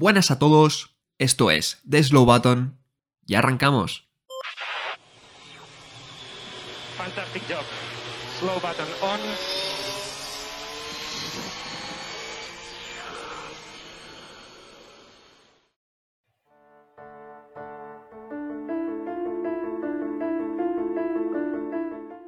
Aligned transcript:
Buenas 0.00 0.30
a 0.30 0.38
todos, 0.38 0.96
esto 1.18 1.50
es 1.50 1.82
The 1.90 2.00
Slow 2.00 2.24
Button 2.24 2.78
y 3.26 3.34
arrancamos. 3.34 4.08
Fantastic 6.96 7.42
job. 7.48 7.64
Slow 8.38 8.54
button 8.60 8.86
on. 9.02 9.18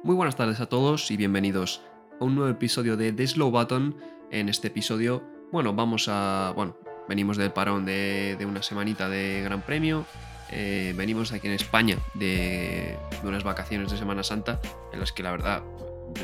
Muy 0.03 0.15
buenas 0.17 0.35
tardes 0.35 0.59
a 0.59 0.65
todos 0.65 1.09
y 1.09 1.15
bienvenidos 1.15 1.81
a 2.19 2.25
un 2.25 2.35
nuevo 2.35 2.51
episodio 2.51 2.97
de 2.97 3.13
The 3.13 3.27
Slow 3.27 3.49
Button. 3.49 3.95
En 4.29 4.49
este 4.49 4.67
episodio, 4.67 5.23
bueno, 5.53 5.73
vamos 5.73 6.09
a. 6.09 6.51
Bueno, 6.53 6.75
venimos 7.07 7.37
del 7.37 7.51
parón 7.51 7.85
de, 7.85 8.37
una 8.47 8.63
semanita 8.63 9.09
de 9.09 9.41
Gran 9.43 9.61
Premio. 9.61 10.05
eh, 10.49 10.93
venimos 10.97 11.31
aquí 11.31 11.47
en 11.47 11.53
España 11.53 11.97
de, 12.13 12.97
unas 13.23 13.43
vacaciones 13.43 13.91
de 13.91 13.97
Semana 13.97 14.23
Santa 14.23 14.59
en 14.91 14.99
las 14.99 15.11
que 15.11 15.23
la 15.23 15.31
verdad 15.31 15.61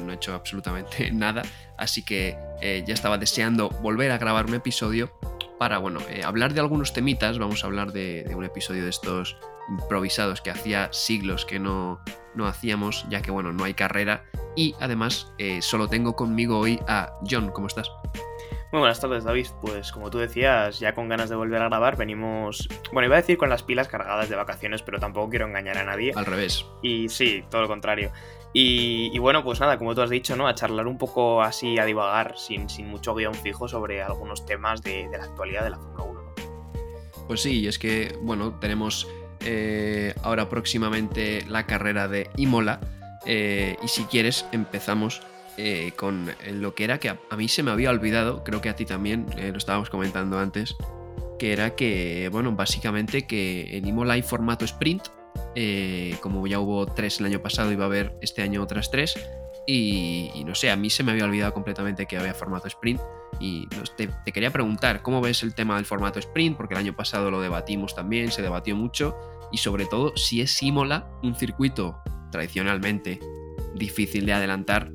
no 0.02 0.12
he 0.12 0.16
hecho 0.16 0.34
absolutamente 0.34 1.12
nada. 1.14 1.44
Así 1.78 2.04
que 2.04 2.38
eh, 2.62 2.84
ya 2.86 2.94
estaba 2.94 3.18
deseando 3.18 3.70
volver 3.70 4.12
a 4.12 4.18
grabar 4.18 4.46
un 4.46 4.56
episodio 4.56 5.12
para, 5.58 5.80
bueno, 5.80 6.00
eh, 6.10 6.22
hablar 6.24 6.54
de 6.54 6.60
algunos 6.60 6.94
temitas. 6.94 7.40
Vamos 7.40 7.64
a 7.64 7.68
hablar 7.68 7.92
de, 7.92 8.24
de 8.24 8.36
un 8.36 8.46
episodio 8.46 8.84
de 8.84 8.90
estos 8.90 9.38
improvisados 9.70 10.42
que 10.42 10.52
hacía 10.52 10.90
siglos 10.94 11.46
que 11.46 11.60
no, 11.60 12.00
no 12.36 12.48
hacíamos, 12.48 13.06
ya 13.10 13.22
que, 13.22 13.32
bueno, 13.32 13.52
no 13.54 13.64
hay 13.64 13.74
carrera. 13.74 14.24
Y 14.56 14.76
además, 14.80 15.32
solo 15.62 15.88
tengo 15.88 16.16
conmigo 16.16 16.58
hoy 16.58 16.80
a 16.88 17.14
John. 17.30 17.52
¿Cómo 17.52 17.68
estás? 17.68 17.92
Muy 18.72 18.80
buenas 18.80 19.00
tardes, 19.00 19.24
David. 19.24 19.48
Pues 19.62 19.92
como 19.94 20.10
tú 20.10 20.18
decías, 20.18 20.80
ya 20.80 20.94
con 20.94 21.08
ganas 21.08 21.30
de 21.30 21.36
volver 21.38 21.62
a 21.62 21.70
grabar, 21.70 21.96
venimos. 21.96 22.68
Bueno, 22.92 23.08
iba 23.08 23.16
a 23.16 23.22
decir 23.22 23.38
con 23.38 23.50
las 23.50 23.64
pilas 23.64 23.88
cargadas 23.88 24.28
de 24.28 24.36
vacaciones, 24.36 24.82
pero 24.82 25.00
tampoco 25.00 25.30
quiero 25.30 25.48
engañar 25.48 25.78
a 25.78 25.84
nadie. 25.86 26.12
Al 26.16 26.26
revés. 26.26 26.66
Y 26.82 27.08
sí, 27.08 27.46
todo 27.50 27.62
lo 27.62 27.68
contrario. 27.70 28.12
Y, 28.54 29.10
y 29.14 29.20
bueno, 29.20 29.44
pues 29.44 29.60
nada, 29.62 29.78
como 29.78 29.96
tú 29.96 30.02
has 30.02 30.10
dicho, 30.10 30.36
¿no? 30.36 30.48
A 30.48 30.56
charlar 30.56 30.88
un 30.88 30.98
poco 30.98 31.42
así, 31.42 31.80
a 31.80 31.86
divagar, 31.86 32.34
sin, 32.38 32.70
sin 32.70 32.88
mucho 32.90 33.14
guion 33.16 33.34
fijo 33.36 33.68
sobre 33.70 34.02
algunos 34.02 34.46
temas 34.46 34.82
de, 34.82 35.08
de 35.10 35.18
la 35.18 35.26
actualidad 35.26 35.64
de 35.64 35.70
la 35.70 35.78
Fórmula 35.78 36.04
1. 36.04 36.22
¿no? 36.22 37.28
Pues 37.28 37.42
sí, 37.42 37.62
y 37.62 37.68
es 37.68 37.78
que, 37.80 38.18
bueno, 38.22 38.54
tenemos 38.60 39.08
eh, 39.46 40.14
ahora 40.24 40.50
próximamente 40.50 41.46
la 41.48 41.66
carrera 41.66 42.08
de 42.08 42.30
Imola. 42.36 42.80
eh, 43.26 43.78
y 43.82 43.88
si 43.88 44.04
quieres, 44.06 44.46
empezamos 44.52 45.22
eh, 45.58 45.94
con 45.96 46.30
lo 46.54 46.76
que 46.76 46.84
era 46.84 47.00
que 47.00 47.10
a, 47.10 47.18
mí 47.36 47.48
se 47.48 47.64
me 47.64 47.72
había 47.72 47.90
olvidado, 47.90 48.44
creo 48.44 48.62
que 48.62 48.70
a 48.70 48.76
ti 48.76 48.86
también, 48.86 49.26
eh, 49.38 49.52
lo 49.52 49.58
estábamos 49.58 49.90
comentando 49.90 50.38
antes, 50.38 50.76
que 51.40 51.52
era 51.52 51.76
que, 51.76 52.30
bueno, 52.32 52.52
básicamente 52.52 53.26
que 53.26 53.78
en 53.78 53.88
Imola 53.88 54.14
hay 54.14 54.22
formato 54.22 54.66
sprint. 54.66 55.08
eh, 55.56 56.16
como 56.22 56.46
ya 56.48 56.60
hubo 56.60 56.86
tres 56.86 57.20
el 57.20 57.26
año 57.26 57.42
pasado, 57.42 57.72
iba 57.72 57.84
a 57.84 57.88
haber 57.88 58.18
este 58.22 58.44
año 58.44 58.62
otras 58.62 58.92
tres. 58.92 59.16
Y, 59.66 60.32
y 60.34 60.44
no 60.46 60.56
sé, 60.56 60.72
a 60.72 60.76
mí 60.76 60.90
se 60.90 61.04
me 61.04 61.12
había 61.12 61.26
olvidado 61.26 61.54
completamente 61.54 62.06
que 62.06 62.18
había 62.18 62.34
formato 62.34 62.68
sprint. 62.68 63.02
Y 63.40 63.68
no, 63.76 63.84
te, 63.84 64.08
te 64.08 64.32
quería 64.32 64.52
preguntar, 64.52 65.02
¿cómo 65.02 65.22
ves 65.22 65.44
el 65.44 65.54
tema 65.54 65.76
del 65.76 65.86
formato 65.86 66.20
sprint? 66.20 66.56
Porque 66.56 66.76
el 66.76 66.80
año 66.80 66.96
pasado 66.96 67.32
lo 67.32 67.42
debatimos 67.42 67.96
también, 67.96 68.32
se 68.32 68.42
debatió 68.42 68.76
mucho. 68.76 69.16
Y 69.52 69.58
sobre 69.58 69.86
todo, 69.86 70.16
si 70.16 70.42
es 70.42 70.62
Imola, 70.62 71.10
un 71.24 71.36
circuito 71.36 72.02
tradicionalmente 72.32 73.20
difícil 73.76 74.26
de 74.26 74.34
adelantar, 74.34 74.92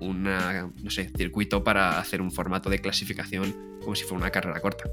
una, 0.00 0.70
no 0.82 0.90
sé, 0.90 1.10
circuito 1.16 1.62
para 1.62 1.98
hacer 1.98 2.20
un 2.20 2.32
formato 2.32 2.70
de 2.70 2.78
clasificación 2.78 3.78
como 3.80 3.94
si 3.94 4.04
fuera 4.04 4.22
una 4.22 4.30
carrera 4.30 4.60
corta. 4.60 4.84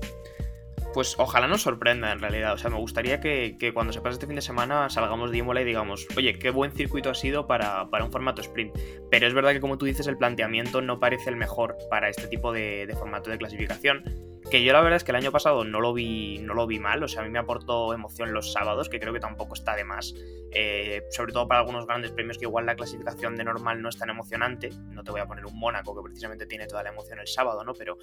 Pues 0.94 1.16
ojalá 1.20 1.48
nos 1.48 1.62
sorprenda 1.62 2.12
en 2.12 2.20
realidad. 2.20 2.54
O 2.54 2.58
sea, 2.58 2.70
me 2.70 2.78
gustaría 2.78 3.20
que, 3.20 3.58
que 3.60 3.74
cuando 3.74 3.94
se 3.94 4.02
pase 4.02 4.14
este 4.14 4.26
fin 4.26 4.36
de 4.36 4.42
semana 4.42 4.90
salgamos 4.90 5.32
de 5.32 5.38
Imola 5.38 5.62
y 5.62 5.66
digamos, 5.66 6.08
oye, 6.16 6.40
qué 6.40 6.50
buen 6.50 6.72
circuito 6.72 7.10
ha 7.10 7.16
sido 7.16 7.46
para, 7.46 7.90
para 7.90 8.04
un 8.04 8.12
formato 8.12 8.42
sprint. 8.42 8.76
Pero 9.12 9.28
es 9.28 9.34
verdad 9.34 9.52
que, 9.52 9.60
como 9.60 9.78
tú 9.78 9.86
dices, 9.86 10.08
el 10.08 10.18
planteamiento 10.18 10.82
no 10.82 11.00
parece 11.00 11.30
el 11.30 11.36
mejor 11.36 11.78
para 11.90 12.10
este 12.10 12.28
tipo 12.28 12.52
de 12.52 12.96
formato 12.98 13.30
de 13.30 13.38
clasificación. 13.38 14.04
Que 14.50 14.64
yo 14.64 14.72
la 14.72 14.80
verdad 14.80 14.96
es 14.96 15.04
que 15.04 15.12
el 15.12 15.18
año 15.18 15.34
pasado 15.34 15.66
no 15.66 15.82
lo 15.82 15.94
vi, 15.94 16.40
no 16.40 16.54
lo 16.54 16.68
vi 16.68 16.80
mal. 16.80 17.04
O 17.04 17.10
sea, 17.10 17.22
a 17.22 17.26
mí 17.26 17.30
me 17.30 17.38
aportó 17.38 17.94
emoción 17.94 18.32
los 18.32 18.54
sábados, 18.54 18.88
que 18.88 18.98
creo 18.98 19.12
que 19.12 19.20
tampoco 19.20 19.54
está 19.54 19.76
de 19.76 19.84
más. 19.84 20.14
Eh, 20.54 21.04
sobre 21.12 21.34
todo 21.34 21.50
para 21.50 21.60
algunos 21.60 21.86
grandes 21.86 22.12
premios 22.12 22.38
que 22.38 22.46
igual 22.46 22.66
la 22.66 22.76
clasificación 22.76 23.36
de 23.36 23.44
normal 23.44 23.82
no 23.82 23.90
es 23.90 23.98
tan 23.98 24.10
emocionante. 24.10 24.70
No 24.90 25.04
te 25.04 25.12
voy 25.12 25.20
a 25.20 25.26
poner 25.26 25.46
un 25.46 25.60
Mónaco 25.60 25.94
que 25.94 26.02
precisamente 26.02 26.46
tiene 26.46 26.66
toda 26.66 26.82
la 26.82 26.90
emoción 26.90 27.20
el 27.20 27.28
sábado, 27.28 27.66
¿no? 27.66 27.74
Pero, 27.74 27.98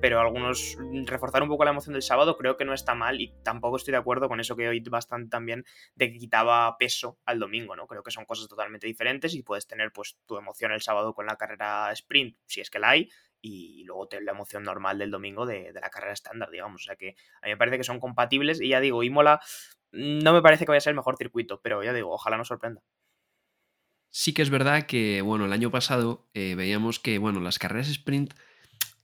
pero 0.00 0.20
algunos 0.20 0.78
reforzar 1.04 1.42
un 1.42 1.48
poco 1.48 1.64
la 1.64 1.72
emoción 1.72 1.94
del 1.94 2.02
sábado 2.02 2.36
creo 2.36 2.56
que 2.56 2.64
no 2.64 2.74
está 2.74 2.94
mal 2.94 3.20
y 3.20 3.34
tampoco 3.42 3.76
estoy 3.76 3.92
de 3.92 3.98
acuerdo 3.98 4.28
con 4.28 4.38
eso 4.38 4.54
que 4.54 4.68
oí 4.68 4.80
bastante 4.88 5.28
también 5.28 5.64
de 5.96 6.12
que 6.12 6.18
quitaba 6.18 6.76
peso 6.78 7.18
al 7.24 7.40
domingo, 7.40 7.74
¿no? 7.74 7.88
Creo 7.88 8.04
que 8.04 8.12
son 8.12 8.24
cosas 8.24 8.46
totalmente 8.46 8.86
diferentes 8.86 9.34
y 9.34 9.42
puedes 9.42 9.66
tener 9.66 9.92
pues 9.92 10.16
tu 10.26 10.36
emoción 10.36 10.70
el 10.70 10.80
sábado 10.80 11.12
con 11.12 11.26
la 11.26 11.36
carrera 11.36 11.90
sprint, 11.92 12.36
si 12.46 12.60
es 12.60 12.70
que 12.70 12.78
la 12.78 12.90
hay, 12.90 13.10
y 13.40 13.84
luego 13.84 14.08
la 14.22 14.32
emoción 14.32 14.62
normal 14.62 14.98
del 14.98 15.10
domingo 15.10 15.46
de, 15.46 15.72
de 15.72 15.80
la 15.80 15.90
carrera 15.90 16.12
estándar, 16.12 16.50
digamos. 16.50 16.82
O 16.82 16.84
sea 16.84 16.96
que 16.96 17.16
a 17.42 17.46
mí 17.46 17.52
me 17.52 17.56
parece 17.56 17.78
que 17.78 17.84
son 17.84 18.00
compatibles 18.00 18.60
y 18.60 18.68
ya 18.68 18.80
digo, 18.80 19.02
Imola 19.02 19.40
no 19.92 20.32
me 20.32 20.42
parece 20.42 20.64
que 20.64 20.70
vaya 20.70 20.78
a 20.78 20.82
ser 20.82 20.90
el 20.90 20.96
mejor 20.96 21.16
circuito, 21.16 21.60
pero 21.62 21.82
ya 21.82 21.92
digo, 21.92 22.12
ojalá 22.12 22.36
nos 22.36 22.48
sorprenda. 22.48 22.82
Sí 24.10 24.32
que 24.32 24.42
es 24.42 24.50
verdad 24.50 24.86
que, 24.86 25.22
bueno, 25.22 25.44
el 25.44 25.52
año 25.52 25.70
pasado 25.70 26.28
eh, 26.34 26.54
veíamos 26.56 26.98
que, 26.98 27.18
bueno, 27.18 27.40
las 27.40 27.58
carreras 27.58 27.88
sprint 27.88 28.32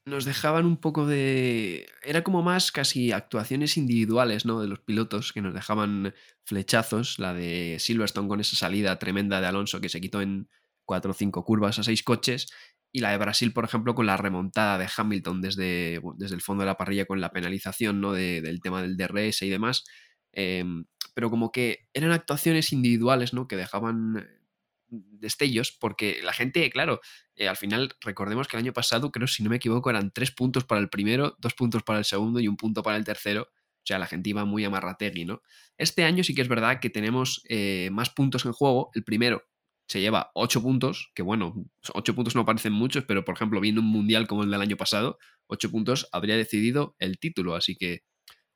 nos 0.06 0.25
dejaban 0.25 0.66
un 0.66 0.77
poco 0.77 1.06
de... 1.06 1.87
Era 2.03 2.22
como 2.22 2.43
más 2.43 2.72
casi 2.72 3.12
actuaciones 3.12 3.77
individuales, 3.77 4.45
¿no? 4.45 4.61
De 4.61 4.69
los 4.69 4.81
pilotos 4.81 5.33
que 5.33 5.41
nos 5.41 5.55
dejaban 5.55 6.15
flechazos. 6.45 7.19
La 7.19 7.33
de 7.33 7.77
Silverstone 7.78 8.28
con 8.28 8.41
esa 8.41 8.56
salida 8.56 8.99
tremenda 8.99 9.41
de 9.41 9.47
Alonso 9.47 9.81
que 9.81 9.89
se 9.89 10.01
quitó 10.01 10.21
en 10.21 10.49
cuatro 10.84 11.12
o 11.12 11.15
cinco 11.15 11.45
curvas 11.45 11.78
a 11.78 11.83
seis 11.84 12.03
coches. 12.03 12.53
Y 12.97 13.00
la 13.00 13.10
de 13.10 13.19
Brasil, 13.19 13.53
por 13.53 13.65
ejemplo, 13.65 13.94
con 13.97 14.06
la 14.06 14.16
remontada 14.16 14.78
de 14.78 14.88
Hamilton 14.97 15.43
desde, 15.43 16.00
desde 16.16 16.37
el 16.37 16.43
fondo 16.43 16.62
de 16.62 16.66
la 16.69 16.77
parrilla 16.77 17.06
con 17.06 17.21
la 17.21 17.32
penalización, 17.32 18.00
¿no? 18.00 18.12
De- 18.12 18.41
del 18.41 18.60
tema 18.60 18.82
del 18.82 18.97
DRS 18.97 19.44
y 19.44 19.50
demás. 19.50 19.84
Em, 20.32 20.84
pero 21.15 21.28
como 21.31 21.50
que 21.53 21.88
eran 21.93 22.12
actuaciones 22.12 22.72
individuales, 22.72 23.34
¿no? 23.34 23.49
Que 23.49 23.56
dejaban 23.56 24.19
eh, 24.19 24.41
destellos, 24.88 25.72
porque 25.72 26.21
la 26.22 26.33
gente, 26.33 26.71
claro, 26.71 27.00
eh, 27.37 27.49
al 27.49 27.56
final 27.56 27.93
recordemos 28.00 28.47
que 28.49 28.56
el 28.56 28.62
año 28.62 28.72
pasado, 28.72 29.10
creo, 29.10 29.27
si 29.27 29.43
no 29.43 29.50
me 29.50 29.56
equivoco, 29.56 29.91
eran 29.91 30.12
tres 30.12 30.31
puntos 30.31 30.65
para 30.65 30.81
el 30.81 30.88
primero, 30.88 31.37
dos 31.41 31.54
puntos 31.54 31.83
para 31.83 31.99
el 31.99 32.04
segundo 32.04 32.38
y 32.41 32.47
un 32.49 32.56
punto 32.56 32.83
para 32.84 32.97
el 32.97 33.04
tercero. 33.04 33.43
O 33.50 33.87
sea, 33.87 33.99
la 33.99 34.06
gente 34.06 34.31
iba 34.31 34.44
muy 34.44 34.65
amarrategui, 34.65 35.25
¿no? 35.25 35.43
Este 35.78 36.04
año 36.04 36.22
sí 36.25 36.34
que 36.34 36.43
es 36.43 36.49
verdad 36.49 36.78
que 36.81 36.91
tenemos 36.91 37.43
eh, 37.49 37.91
más 37.93 38.10
puntos 38.10 38.44
en 38.47 38.53
juego. 38.53 38.91
El 38.94 39.03
primero 39.04 39.43
se 39.87 40.00
lleva 40.00 40.31
8 40.34 40.62
puntos, 40.62 41.11
que 41.15 41.22
bueno, 41.22 41.55
8 41.95 42.15
puntos 42.15 42.34
no 42.34 42.45
parecen 42.45 42.72
muchos, 42.72 43.05
pero 43.05 43.25
por 43.25 43.34
ejemplo, 43.37 43.61
viendo 43.61 43.81
un 43.81 43.89
mundial 43.89 44.27
como 44.27 44.43
el 44.45 44.50
del 44.50 44.61
año 44.62 44.77
pasado, 44.77 45.19
8 45.47 45.71
puntos 45.71 46.09
habría 46.12 46.37
decidido 46.37 46.97
el 46.99 47.19
título, 47.19 47.55
así 47.55 47.77
que 47.77 48.00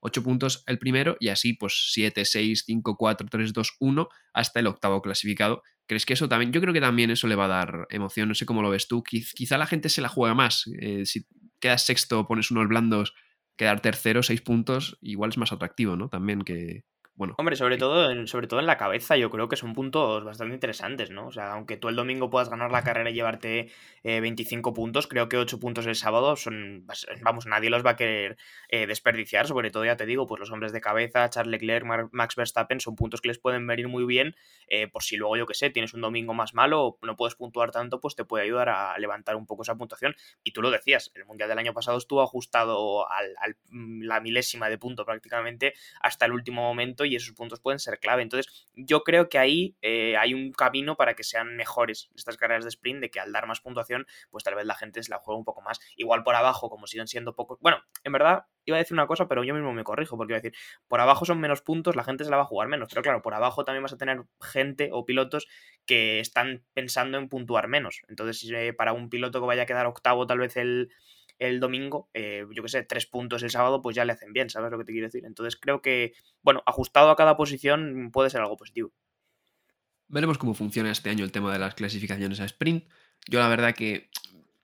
8 0.00 0.22
puntos 0.22 0.62
el 0.66 0.78
primero 0.78 1.16
y 1.21 1.28
así 1.28 1.55
pues 1.55 1.91
7, 1.93 2.25
6, 2.25 2.65
5, 2.66 2.97
4, 2.97 3.27
3, 3.31 3.53
2, 3.53 3.72
1 3.81 4.09
hasta 4.33 4.61
el 4.61 4.66
octavo 4.69 5.03
clasificado. 5.03 5.62
¿Crees 5.87 6.06
que 6.06 6.12
eso 6.15 6.28
también? 6.28 6.53
Yo 6.53 6.61
creo 6.61 6.72
que 6.75 6.81
también 6.81 7.11
eso 7.11 7.27
le 7.28 7.34
va 7.34 7.47
a 7.47 7.49
dar 7.49 7.87
emoción, 7.91 8.28
no 8.28 8.34
sé 8.34 8.47
cómo 8.47 8.62
lo 8.62 8.71
ves 8.71 8.87
tú. 8.89 9.03
Quiz- 9.03 9.33
quizá 9.34 9.59
la 9.59 9.66
gente 9.66 9.89
se 9.89 10.00
la 10.03 10.09
juega 10.09 10.34
más. 10.34 10.65
eh, 10.81 11.05
si 11.06 11.27
quedas 11.60 11.84
sexto, 11.84 12.27
pones 12.28 12.50
unos 12.50 12.69
blandos, 12.69 13.15
quedar 13.56 13.81
tercero, 13.81 14.22
6 14.22 14.41
puntos, 14.43 14.99
igual 15.00 15.31
es 15.31 15.39
más 15.39 15.53
atractivo, 15.53 15.97
¿no? 15.97 16.09
También 16.09 16.43
que, 16.43 16.84
bueno, 17.19 17.34
Hombre, 17.37 17.56
sobre 17.56 17.75
Sí. 17.75 17.81
todo, 17.81 18.11
en, 18.12 18.29
sobre 18.29 18.47
todo 18.47 18.61
en 18.61 18.67
la 18.67 18.77
cabeza, 18.77 19.17
yo 19.17 19.29
creo 19.29 19.49
que 19.49 19.56
son 19.56 19.73
puntos 19.75 20.23
bastante 20.25 20.55
interesantes, 20.55 21.11
¿no? 21.11 21.27
O 21.27 21.33
sea, 21.33 21.53
aunque 21.53 21.77
tú 21.77 21.89
el 21.89 21.97
domingo 21.97 22.31
puedas 22.31 22.49
ganar 22.49 22.71
la 22.71 22.83
carrera 22.84 23.11
y 23.11 23.15
llevarte 23.15 23.71
eh, 24.05 24.21
25 24.21 24.73
puntos, 24.73 25.09
creo 25.09 25.28
que 25.28 25.37
8 25.37 25.59
puntos 25.59 25.87
el 25.87 25.97
sábado 25.97 26.37
son, 26.37 26.87
vamos, 27.23 27.47
nadie 27.47 27.71
los 27.71 27.84
va 27.84 27.91
a 27.91 27.97
querer 27.97 28.37
eh, 28.69 28.87
desperdiciar, 28.87 29.48
sobre 29.48 29.72
todo, 29.72 29.84
ya 29.84 29.97
te 29.97 30.07
digo, 30.07 30.28
pues 30.28 30.39
los 30.39 30.53
hombres 30.53 30.72
de 30.72 30.81
cabeza, 30.81 31.28
Charles 31.28 31.51
Leclerc, 31.60 31.84
Max 32.13 32.37
Verstappen, 32.37 32.78
son 32.78 32.95
puntos 32.95 33.21
que 33.21 33.28
les 33.28 33.39
pueden 33.41 33.66
venir 33.66 33.89
muy 33.89 34.04
bien, 34.04 34.37
eh, 34.69 34.87
por 34.87 35.03
si 35.03 35.16
luego, 35.16 35.37
yo 35.37 35.47
que 35.47 35.54
sé, 35.54 35.71
tienes 35.71 35.95
un 35.95 36.01
domingo 36.03 36.34
más 36.34 36.54
malo, 36.54 36.98
no 37.03 37.16
puedes 37.16 37.34
puntuar 37.34 37.72
tanto, 37.72 38.01
pues 38.01 38.15
te 38.15 38.25
puede 38.25 38.45
ayudar 38.45 38.69
a 38.69 38.97
levantar 38.98 39.34
un 39.34 39.47
poco 39.47 39.63
esa 39.63 39.75
puntuación. 39.75 40.15
Y 40.45 40.53
tú 40.53 40.63
lo 40.63 40.71
decías, 40.71 41.10
el 41.16 41.25
Mundial 41.25 41.48
del 41.48 41.59
año 41.59 41.75
pasado 41.75 41.98
estuvo 41.98 42.22
ajustado 42.22 43.10
al, 43.10 43.34
al- 43.41 43.57
la 43.72 44.21
milésima 44.21 44.69
de 44.69 44.78
punto 44.78 45.04
prácticamente 45.04 45.75
hasta 46.01 46.27
el 46.27 46.33
último 46.33 46.63
momento 46.63 47.04
y 47.13 47.16
esos 47.16 47.34
puntos 47.34 47.60
pueden 47.60 47.78
ser 47.78 47.99
clave. 47.99 48.22
Entonces, 48.22 48.66
yo 48.75 49.03
creo 49.03 49.28
que 49.28 49.39
ahí 49.39 49.77
eh, 49.83 50.16
hay 50.16 50.34
un 50.34 50.53
camino 50.53 50.97
para 50.97 51.15
que 51.15 51.25
sean 51.25 51.57
mejores 51.57 52.10
estas 52.15 52.37
carreras 52.37 52.65
de 52.65 52.71
sprint, 52.71 53.01
de 53.01 53.10
que 53.10 53.21
al 53.21 53.33
dar 53.33 53.47
más 53.47 53.60
puntuación, 53.60 54.07
pues 54.31 54.45
tal 54.45 54.55
vez 54.55 54.66
la 54.66 54.75
gente 54.75 55.03
se 55.03 55.10
la 55.10 55.19
juega 55.19 55.39
un 55.39 55.45
poco 55.45 55.63
más. 55.63 55.81
Igual 55.97 56.22
por 56.25 56.34
abajo, 56.34 56.71
como 56.71 56.87
siguen 56.87 57.09
siendo 57.09 57.34
pocos. 57.34 57.59
Bueno, 57.60 57.78
en 58.05 58.13
verdad, 58.13 58.45
iba 58.65 58.77
a 58.77 58.81
decir 58.81 58.95
una 58.95 59.07
cosa, 59.07 59.28
pero 59.28 59.45
yo 59.45 59.55
mismo 59.55 59.72
me 59.72 59.84
corrijo, 59.84 60.16
porque 60.16 60.33
iba 60.33 60.39
a 60.39 60.43
decir, 60.43 60.59
por 60.87 61.01
abajo 61.01 61.25
son 61.25 61.41
menos 61.41 61.63
puntos, 61.63 61.97
la 61.97 62.05
gente 62.05 62.25
se 62.25 62.31
la 62.31 62.37
va 62.37 62.43
a 62.43 62.47
jugar 62.47 62.69
menos. 62.69 62.89
Pero 62.91 63.03
claro, 63.03 63.22
por 63.22 63.34
abajo 63.34 63.65
también 63.65 63.83
vas 63.83 63.93
a 63.93 63.99
tener 63.99 64.22
gente 64.41 64.91
o 64.93 65.04
pilotos 65.04 65.49
que 65.87 66.21
están 66.21 66.65
pensando 66.75 67.19
en 67.19 67.28
puntuar 67.28 67.69
menos. 67.69 68.03
Entonces, 68.09 68.49
eh, 68.53 68.72
para 68.72 68.93
un 68.93 69.09
piloto 69.11 69.41
que 69.41 69.47
vaya 69.47 69.63
a 69.63 69.66
quedar 69.66 69.87
octavo, 69.87 70.27
tal 70.27 70.39
vez 70.39 70.57
el 70.57 70.91
el 71.39 71.61
domingo, 71.61 72.11
eh, 72.15 72.45
yo 72.53 72.63
que 72.63 72.69
sé, 72.69 72.83
tres 72.83 73.07
puntos 73.07 73.43
el 73.43 73.51
sábado, 73.51 73.81
pues 73.81 73.95
ya 73.97 74.05
le 74.05 74.13
hacen 74.13 74.33
bien, 74.33 74.51
¿sabes 74.51 74.71
lo 74.71 74.79
que 74.79 74.85
te 74.85 74.93
quiero 74.93 75.07
decir? 75.07 75.25
Entonces 75.25 75.57
creo 75.57 75.83
que, 75.83 76.15
bueno, 76.43 76.63
ajustado 76.67 77.11
a 77.11 77.17
cada 77.17 77.37
posición 77.37 78.11
puede 78.13 78.31
ser 78.31 78.41
algo 78.41 78.57
positivo. 78.57 78.93
Veremos 80.09 80.39
cómo 80.39 80.55
funciona 80.55 80.91
este 80.91 81.11
año 81.11 81.25
el 81.25 81.33
tema 81.33 81.53
de 81.53 81.59
las 81.59 81.75
clasificaciones 81.75 82.41
a 82.41 82.45
sprint. 82.45 82.89
Yo 83.29 83.39
la 83.41 83.49
verdad 83.49 83.75
que 83.75 84.11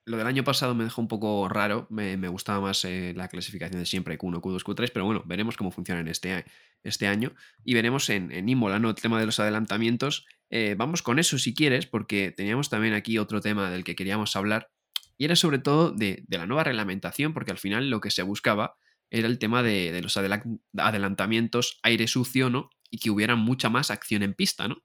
lo 0.07 0.17
del 0.17 0.27
año 0.27 0.45
pasado 0.45 0.75
me 0.75 0.85
dejó 0.85 1.01
un 1.01 1.09
poco 1.09 1.49
raro, 1.49 1.87
me, 1.91 2.17
gustaba 2.29 2.61
más 2.61 2.85
eh, 2.85 3.15
la 3.17 3.29
clasificación 3.29 3.81
de 3.81 3.87
siempre 3.87 4.19
Q1, 4.19 4.41
Q2, 4.41 4.63
Q3, 4.63 4.91
pero 4.93 5.05
bueno, 5.05 5.23
veremos 5.27 5.57
cómo 5.57 5.71
funciona 5.71 6.01
en 6.01 6.09
este, 6.09 6.45
este 6.83 7.07
año 7.07 7.33
y 7.65 7.75
veremos 7.75 8.11
en, 8.11 8.33
en 8.33 8.49
Imola. 8.49 8.77
El 8.77 8.95
tema 8.95 9.21
de 9.21 9.27
los 9.27 9.41
adelantamientos. 9.41 10.27
Eh, 10.51 10.75
vamos 10.77 11.03
con 11.03 11.19
eso 11.19 11.39
si 11.39 11.55
quieres, 11.55 11.87
porque 11.87 12.31
teníamos 12.31 12.69
también 12.69 12.95
aquí 12.95 13.19
otro 13.19 13.41
tema 13.41 13.71
del 13.71 13.83
que 13.83 13.97
queríamos 13.97 14.37
hablar 14.37 14.71
y 15.17 15.25
era 15.25 15.37
sobre 15.37 15.59
todo 15.59 15.93
de, 15.93 16.25
la 16.29 16.47
nueva 16.47 16.65
reglamentación, 16.65 17.33
porque 17.33 17.51
al 17.51 17.59
final 17.59 17.91
lo 17.91 18.01
que 18.01 18.11
se 18.11 18.23
buscaba 18.23 18.77
era 19.11 19.29
el 19.29 19.39
tema 19.39 19.63
de, 19.63 20.01
los 20.03 20.17
adelantamientos 20.17 21.79
aire 21.83 22.09
sucio, 22.09 22.51
¿no? 22.51 22.71
Y 22.91 22.99
que 22.99 23.11
hubiera 23.11 23.37
mucha 23.37 23.69
más 23.69 23.91
acción 23.91 24.23
en 24.23 24.35
pista, 24.35 24.69
¿no? 24.69 24.83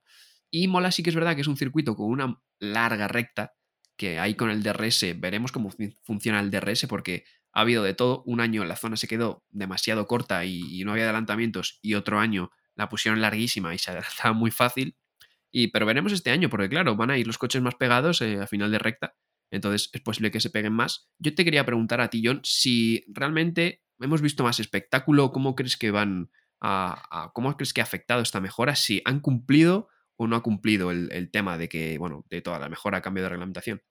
Y 0.52 0.64
Imola 0.64 0.92
sí 0.92 1.04
que 1.04 1.10
es 1.10 1.16
verdad 1.16 1.36
que 1.36 1.42
es 1.42 1.48
un 1.48 1.58
circuito 1.58 1.96
con 1.96 2.08
una 2.08 2.42
larga 2.60 3.08
recta 3.08 3.54
que 4.00 4.18
ahí 4.18 4.36
con 4.36 4.50
el 4.50 4.64
DRS 4.64 5.20
veremos 5.20 5.52
cómo 5.52 5.70
funciona 6.04 6.40
el 6.40 6.52
DRS 6.52 6.88
porque 6.88 7.26
ha 7.52 7.62
habido 7.62 7.84
de 7.84 7.94
todo. 7.94 8.24
Un 8.26 8.40
año 8.40 8.64
la 8.64 8.78
zona 8.78 8.96
se 8.96 9.08
quedó 9.08 9.44
demasiado 9.50 10.08
corta 10.08 10.46
y, 10.46 10.84
no 10.86 10.94
había 10.94 11.04
adelantamientos 11.04 11.80
y 11.82 11.96
otro 11.96 12.20
año 12.20 12.50
la 12.76 12.88
pusieron 12.88 13.20
larguísima 13.20 13.76
y 13.76 13.78
se 13.78 13.92
adelantaba 13.92 14.34
muy 14.34 14.52
fácil. 14.52 14.96
Y, 15.52 15.68
pero 15.68 15.86
veremos 15.86 16.14
este 16.14 16.32
año 16.32 16.50
porque 16.50 16.70
claro, 16.70 16.96
van 16.96 17.12
a 17.12 17.18
ir 17.18 17.28
los 17.28 17.38
coches 17.38 17.62
más 17.62 17.76
pegados 17.76 18.22
eh, 18.22 18.40
a 18.42 18.48
final 18.48 18.72
de 18.72 18.80
recta. 18.80 19.16
Entonces 19.52 19.90
es 19.94 20.02
posible 20.02 20.32
que 20.32 20.40
se 20.40 20.50
peguen 20.50 20.74
más. 20.74 21.10
Yo 21.18 21.34
te 21.34 21.44
quería 21.44 21.66
preguntar 21.66 22.02
a 22.02 22.10
ti, 22.10 22.22
John, 22.24 22.42
si 22.44 23.04
realmente 23.08 23.84
hemos 24.00 24.22
visto 24.22 24.44
más 24.44 24.60
espectáculo, 24.60 25.32
¿cómo 25.32 25.56
crees 25.56 25.78
que 25.78 25.92
van 25.92 26.32
a, 26.62 27.32
cómo 27.34 27.56
crees 27.56 27.74
que 27.74 27.82
ha 27.82 27.84
afectado 27.84 28.22
esta 28.22 28.42
mejora? 28.42 28.76
Si 28.76 29.02
han 29.06 29.20
cumplido 29.20 29.90
o 30.18 30.28
no 30.28 30.36
ha 30.36 30.44
cumplido 30.44 30.92
el, 30.92 31.32
tema 31.32 31.58
de 31.58 31.70
que, 31.70 31.98
bueno, 31.98 32.26
de 32.30 32.42
toda 32.42 32.60
la 32.60 32.70
mejora 32.70 32.98
a 32.98 33.02
cambio 33.02 33.24
de 33.24 33.30
reglamentación? 33.30 33.82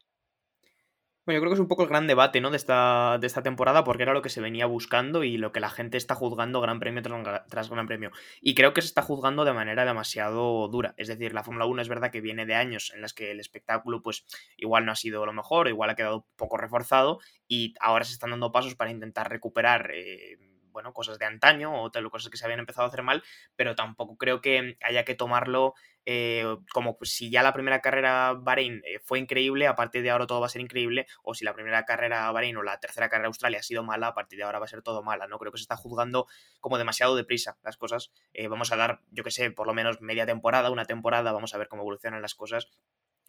Bueno, 1.29 1.41
yo 1.41 1.43
creo 1.43 1.51
que 1.51 1.57
es 1.57 1.61
un 1.61 1.69
poco 1.69 1.83
el 1.83 1.91
gran 1.91 2.07
debate, 2.07 2.41
¿no? 2.41 2.51
De 2.51 2.57
esta, 2.57 3.19
de 3.21 3.27
esta 3.27 3.43
temporada, 3.43 3.85
porque 3.85 4.03
era 4.03 4.15
lo 4.15 4.23
que 4.23 4.31
se 4.31 4.41
venía 4.41 4.65
buscando 4.65 5.25
y 5.25 5.37
lo 5.37 5.53
que 5.53 5.61
la 5.61 5.69
gente 5.69 5.99
está 5.99 6.15
juzgando 6.15 6.63
Gran 6.63 6.81
Premio 6.81 7.03
tras 7.03 7.69
Gran 7.69 7.87
Premio. 7.87 8.13
Y 8.41 8.55
creo 8.55 8.73
que 8.73 8.81
se 8.81 8.87
está 8.87 9.03
juzgando 9.03 9.45
de 9.45 9.53
manera 9.53 9.85
demasiado 9.85 10.69
dura. 10.69 10.95
Es 10.97 11.07
decir, 11.07 11.35
la 11.35 11.45
Fórmula 11.45 11.67
1 11.67 11.83
es 11.83 11.89
verdad 11.91 12.11
que 12.11 12.23
viene 12.23 12.47
de 12.47 12.55
años 12.55 12.93
en 12.95 13.03
las 13.03 13.13
que 13.13 13.31
el 13.33 13.41
espectáculo, 13.41 14.01
pues, 14.03 14.25
igual 14.57 14.87
no 14.87 14.93
ha 14.93 14.97
sido 14.97 15.27
lo 15.27 15.35
mejor, 15.35 15.69
igual 15.69 15.91
ha 15.91 15.97
quedado 15.97 16.25
poco 16.37 16.57
reforzado, 16.57 17.19
y 17.47 17.75
ahora 17.79 18.07
se 18.07 18.15
están 18.15 18.31
dando 18.31 18.51
pasos 18.51 18.75
para 18.75 18.91
intentar 18.91 19.29
recuperar. 19.29 19.91
Eh, 19.93 20.39
bueno, 20.79 20.93
cosas 20.93 21.19
de 21.19 21.27
antaño 21.27 21.83
o 21.83 21.91
tal, 21.91 22.09
cosas 22.09 22.31
que 22.31 22.37
se 22.37 22.45
habían 22.45 22.61
empezado 22.61 22.85
a 22.85 22.89
hacer 22.89 23.03
mal, 23.03 23.25
pero 23.57 23.75
tampoco 23.75 24.17
creo 24.17 24.41
que 24.41 24.79
haya 24.81 25.05
que 25.05 25.17
tomarlo 25.17 25.75
eh, 26.07 26.45
como 26.73 26.97
pues, 26.97 27.11
si 27.11 27.33
ya 27.33 27.43
la 27.43 27.53
primera 27.53 27.81
carrera 27.81 28.33
Bahrein 28.33 28.81
eh, 28.87 29.01
fue 29.05 29.19
increíble, 29.19 29.67
a 29.67 29.75
partir 29.75 30.05
de 30.05 30.11
ahora 30.11 30.29
todo 30.29 30.39
va 30.39 30.47
a 30.47 30.51
ser 30.51 30.63
increíble, 30.63 31.09
o 31.25 31.35
si 31.35 31.45
la 31.45 31.53
primera 31.53 31.85
carrera 31.85 32.31
Bahrein 32.31 32.57
o 32.59 32.63
la 32.63 32.79
tercera 32.79 33.09
carrera 33.09 33.27
Australia 33.27 33.59
ha 33.59 33.63
sido 33.65 33.83
mala, 33.83 34.07
a 34.07 34.15
partir 34.15 34.39
de 34.39 34.45
ahora 34.45 34.61
va 34.61 34.67
a 34.67 34.69
ser 34.69 34.83
todo 34.83 35.03
mala, 35.03 35.27
¿no? 35.27 35.37
Creo 35.41 35.51
que 35.51 35.59
se 35.59 35.63
está 35.63 35.77
juzgando 35.77 36.29
como 36.61 36.79
demasiado 36.79 37.17
deprisa 37.17 37.59
las 37.65 37.77
cosas. 37.77 38.13
Eh, 38.33 38.47
vamos 38.47 38.71
a 38.71 38.77
dar, 38.77 39.01
yo 39.11 39.25
que 39.25 39.33
sé, 39.33 39.51
por 39.51 39.67
lo 39.67 39.75
menos 39.75 40.01
media 40.01 40.27
temporada, 40.27 40.71
una 40.71 40.85
temporada, 40.85 41.33
vamos 41.33 41.55
a 41.55 41.59
ver 41.59 41.67
cómo 41.67 41.83
evolucionan 41.83 42.23
las 42.23 42.37
cosas 42.37 42.69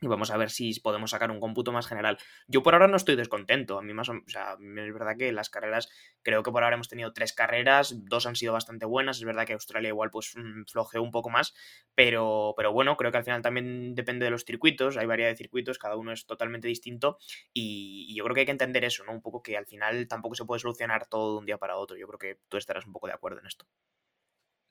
y 0.01 0.07
vamos 0.07 0.31
a 0.31 0.37
ver 0.37 0.49
si 0.49 0.79
podemos 0.79 1.11
sacar 1.11 1.31
un 1.31 1.39
cómputo 1.39 1.71
más 1.71 1.87
general. 1.87 2.17
Yo 2.47 2.63
por 2.63 2.73
ahora 2.73 2.87
no 2.87 2.95
estoy 2.95 3.15
descontento. 3.15 3.77
A 3.77 3.81
mí 3.81 3.93
más 3.93 4.09
o, 4.09 4.13
sea, 4.27 4.53
es 4.53 4.93
verdad 4.93 5.17
que 5.17 5.31
las 5.31 5.49
carreras, 5.49 5.89
creo 6.21 6.43
que 6.43 6.51
por 6.51 6.63
ahora 6.63 6.75
hemos 6.75 6.87
tenido 6.87 7.11
tres 7.13 7.33
carreras, 7.33 8.05
dos 8.05 8.25
han 8.25 8.35
sido 8.35 8.53
bastante 8.53 8.85
buenas. 8.85 9.17
Es 9.17 9.25
verdad 9.25 9.45
que 9.45 9.53
Australia 9.53 9.89
igual 9.89 10.09
pues 10.09 10.33
mm, 10.35 10.63
flojeó 10.71 11.01
un 11.01 11.11
poco 11.11 11.29
más, 11.29 11.53
pero, 11.95 12.53
pero 12.55 12.71
bueno, 12.71 12.95
creo 12.95 13.11
que 13.11 13.17
al 13.17 13.23
final 13.23 13.41
también 13.41 13.95
depende 13.95 14.25
de 14.25 14.31
los 14.31 14.45
circuitos. 14.45 14.97
Hay 14.97 15.05
variedad 15.05 15.29
de 15.29 15.35
circuitos, 15.35 15.77
cada 15.77 15.97
uno 15.97 16.13
es 16.13 16.25
totalmente 16.25 16.67
distinto. 16.67 17.17
Y, 17.53 18.15
yo 18.15 18.23
creo 18.23 18.33
que 18.33 18.41
hay 18.41 18.45
que 18.45 18.51
entender 18.51 18.83
eso, 18.83 19.03
¿no? 19.03 19.11
Un 19.11 19.21
poco 19.21 19.41
que 19.41 19.57
al 19.57 19.65
final 19.65 20.07
tampoco 20.07 20.35
se 20.35 20.45
puede 20.45 20.59
solucionar 20.59 21.07
todo 21.07 21.33
de 21.33 21.39
un 21.39 21.45
día 21.45 21.57
para 21.57 21.77
otro. 21.77 21.97
Yo 21.97 22.07
creo 22.07 22.19
que 22.19 22.41
tú 22.49 22.57
estarás 22.57 22.85
un 22.85 22.93
poco 22.93 23.07
de 23.07 23.13
acuerdo 23.13 23.39
en 23.39 23.47
esto. 23.47 23.65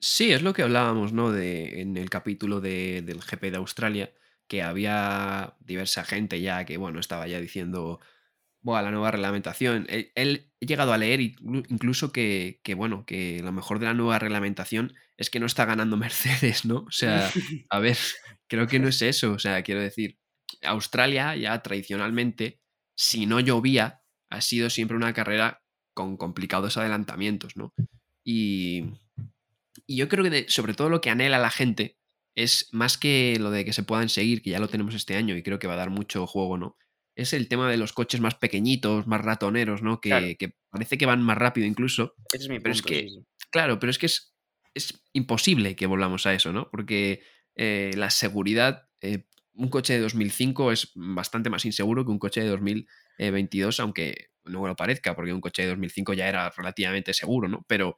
Sí, 0.01 0.31
es 0.31 0.41
lo 0.43 0.53
que 0.53 0.61
hablábamos, 0.61 1.11
¿no? 1.13 1.31
De, 1.31 1.81
en 1.81 1.97
el 1.97 2.09
capítulo 2.09 2.61
de, 2.61 3.01
del 3.01 3.19
GP 3.19 3.51
de 3.51 3.57
Australia 3.57 4.13
que 4.49 4.63
había 4.63 5.55
diversa 5.59 6.03
gente 6.03 6.41
ya 6.41 6.65
que, 6.65 6.77
bueno, 6.77 6.99
estaba 6.99 7.27
ya 7.27 7.39
diciendo, 7.39 7.99
bueno, 8.61 8.81
la 8.81 8.91
nueva 8.91 9.11
reglamentación. 9.11 9.85
Él, 9.89 10.51
he 10.59 10.65
llegado 10.65 10.91
a 10.91 10.97
leer 10.97 11.21
incluso 11.21 12.11
que, 12.11 12.59
que, 12.63 12.73
bueno, 12.73 13.05
que 13.05 13.41
lo 13.43 13.51
mejor 13.53 13.79
de 13.79 13.85
la 13.85 13.93
nueva 13.93 14.17
reglamentación 14.17 14.95
es 15.17 15.29
que 15.29 15.39
no 15.39 15.45
está 15.45 15.65
ganando 15.65 15.97
Mercedes, 15.97 16.65
¿no? 16.65 16.79
O 16.79 16.91
sea, 16.91 17.31
a 17.69 17.79
ver, 17.79 17.97
creo 18.47 18.67
que 18.67 18.79
no 18.79 18.87
es 18.89 19.01
eso. 19.03 19.31
O 19.31 19.39
sea, 19.39 19.61
quiero 19.61 19.81
decir, 19.81 20.17
Australia 20.63 21.35
ya 21.35 21.61
tradicionalmente, 21.61 22.59
si 22.95 23.27
no 23.27 23.39
llovía, 23.39 24.01
ha 24.31 24.41
sido 24.41 24.71
siempre 24.71 24.97
una 24.97 25.13
carrera 25.13 25.61
con 25.93 26.17
complicados 26.17 26.75
adelantamientos, 26.75 27.55
¿no? 27.55 27.71
Y, 28.23 28.93
y 29.85 29.97
yo 29.97 30.09
creo 30.09 30.23
que 30.23 30.47
sobre 30.49 30.73
todo 30.73 30.89
lo 30.89 31.01
que 31.01 31.11
anhela 31.11 31.37
la 31.37 31.51
gente 31.51 31.98
es 32.39 32.69
más 32.71 32.97
que 32.97 33.37
lo 33.37 33.51
de 33.51 33.65
que 33.65 33.73
se 33.73 33.83
puedan 33.83 34.07
seguir, 34.07 34.41
que 34.41 34.51
ya 34.51 34.59
lo 34.59 34.69
tenemos 34.69 34.95
este 34.95 35.17
año 35.17 35.35
y 35.35 35.43
creo 35.43 35.59
que 35.59 35.67
va 35.67 35.73
a 35.73 35.77
dar 35.77 35.89
mucho 35.89 36.25
juego, 36.25 36.57
¿no? 36.57 36.77
Es 37.13 37.33
el 37.33 37.49
tema 37.49 37.69
de 37.69 37.75
los 37.75 37.91
coches 37.91 38.21
más 38.21 38.35
pequeñitos, 38.35 39.07
más 39.07 39.19
ratoneros, 39.19 39.83
¿no? 39.83 39.99
Que, 39.99 40.37
parece 40.69 40.97
que 40.97 41.05
van 41.05 41.21
más 41.21 41.37
rápido 41.37 41.67
incluso. 41.67 42.15
es 42.31 42.47
mi 42.47 42.61
pero 42.61 42.73
es 42.73 42.81
que, 42.81 43.09
claro, 43.51 43.77
pero 43.77 43.91
es 43.91 43.97
que 43.97 44.05
es, 44.05 44.33
es, 44.73 45.03
imposible 45.11 45.75
que 45.75 45.85
volvamos 45.85 46.25
a 46.27 46.33
eso, 46.33 46.53
¿no? 46.53 46.69
Porque 46.71 47.23
eh, 47.55 47.91
la 47.97 48.09
seguridad, 48.09 48.87
eh, 49.01 49.25
un 49.51 49.67
coche 49.67 49.95
de 49.95 49.99
2005 49.99 50.71
es 50.71 50.91
bastante 50.95 51.49
más 51.49 51.65
inseguro 51.65 52.05
que 52.05 52.11
un 52.11 52.19
coche 52.19 52.39
de 52.39 52.47
2022, 52.47 53.81
aunque 53.81 54.29
no 54.45 54.65
lo 54.65 54.77
parezca, 54.77 55.13
porque 55.13 55.33
un 55.33 55.41
coche 55.41 55.63
de 55.63 55.69
2005 55.69 56.13
ya 56.13 56.29
era 56.29 56.49
relativamente 56.51 57.13
seguro, 57.13 57.49
¿no? 57.49 57.65
Pero 57.67 57.97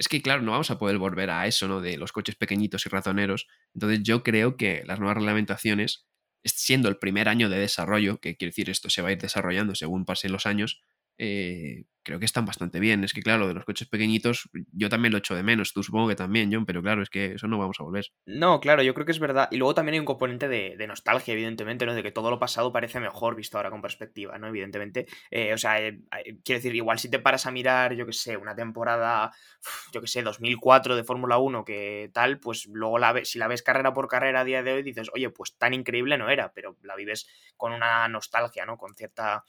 es 0.00 0.08
que, 0.08 0.22
claro, 0.22 0.40
no 0.40 0.52
vamos 0.52 0.70
a 0.70 0.78
poder 0.78 0.96
volver 0.96 1.28
a 1.28 1.46
eso, 1.46 1.68
¿no? 1.68 1.82
De 1.82 1.98
los 1.98 2.10
coches 2.10 2.34
pequeñitos 2.34 2.86
y 2.86 2.88
ratoneros. 2.88 3.46
Entonces 3.74 4.00
yo 4.02 4.22
creo 4.22 4.56
que 4.56 4.82
las 4.86 4.98
nuevas 4.98 5.18
reglamentaciones, 5.18 6.06
siendo 6.42 6.88
el 6.88 6.96
primer 6.96 7.28
año 7.28 7.50
de 7.50 7.58
desarrollo, 7.58 8.18
que 8.18 8.34
quiere 8.38 8.48
decir 8.48 8.70
esto 8.70 8.88
se 8.88 9.02
va 9.02 9.10
a 9.10 9.12
ir 9.12 9.18
desarrollando 9.18 9.74
según 9.74 10.06
pasen 10.06 10.32
los 10.32 10.46
años, 10.46 10.80
eh, 11.18 11.84
creo 12.02 12.18
que 12.18 12.24
están 12.24 12.46
bastante 12.46 12.80
bien. 12.80 13.04
Es 13.04 13.12
que, 13.12 13.22
claro, 13.22 13.48
de 13.48 13.54
los 13.54 13.64
coches 13.64 13.88
pequeñitos, 13.88 14.48
yo 14.72 14.88
también 14.88 15.12
lo 15.12 15.18
echo 15.18 15.34
de 15.34 15.42
menos. 15.42 15.72
Tú 15.72 15.82
supongo 15.82 16.08
que 16.08 16.16
también, 16.16 16.52
John, 16.52 16.66
pero 16.66 16.82
claro, 16.82 17.02
es 17.02 17.10
que 17.10 17.34
eso 17.34 17.46
no 17.48 17.58
vamos 17.58 17.78
a 17.80 17.82
volver. 17.82 18.06
No, 18.26 18.60
claro, 18.60 18.82
yo 18.82 18.94
creo 18.94 19.06
que 19.06 19.12
es 19.12 19.18
verdad. 19.18 19.48
Y 19.50 19.56
luego 19.56 19.74
también 19.74 19.94
hay 19.94 20.00
un 20.00 20.06
componente 20.06 20.48
de, 20.48 20.86
nostalgia, 20.86 21.32
evidentemente, 21.32 21.86
¿no? 21.86 21.94
De 21.94 22.02
que 22.02 22.10
todo 22.10 22.30
lo 22.30 22.38
pasado 22.38 22.72
parece 22.72 22.98
mejor 23.00 23.36
visto 23.36 23.56
ahora 23.56 23.70
con 23.70 23.82
perspectiva, 23.82 24.38
¿no? 24.38 24.48
Evidentemente. 24.48 25.06
Eh, 25.30 25.52
o 25.52 25.58
sea, 25.58 25.80
eh, 25.80 26.00
quiero 26.44 26.58
decir, 26.58 26.74
igual 26.74 26.98
si 26.98 27.10
te 27.10 27.18
paras 27.18 27.46
a 27.46 27.50
mirar, 27.50 27.94
yo 27.94 28.06
que 28.06 28.12
sé, 28.12 28.36
una 28.36 28.54
temporada, 28.54 29.30
yo 29.92 30.00
que 30.00 30.08
sé, 30.08 30.22
2004 30.22 30.96
de 30.96 31.04
Fórmula 31.04 31.38
1, 31.38 31.64
que 31.64 32.10
tal, 32.12 32.40
pues 32.40 32.66
luego 32.66 32.98
la 32.98 33.12
ves, 33.12 33.30
si 33.30 33.38
la 33.38 33.46
ves 33.46 33.62
carrera 33.62 33.92
por 33.92 34.08
carrera 34.08 34.40
a 34.40 34.44
día 34.44 34.62
de 34.62 34.72
hoy, 34.72 34.82
dices, 34.82 35.10
oye, 35.14 35.30
pues 35.30 35.56
tan 35.56 35.74
increíble 35.74 36.18
no 36.18 36.28
era, 36.28 36.52
pero 36.52 36.76
la 36.82 36.96
vives 36.96 37.28
con 37.56 37.72
una 37.72 38.08
nostalgia, 38.08 38.64
¿no? 38.64 38.76
Con 38.76 38.94
cierta 38.94 39.44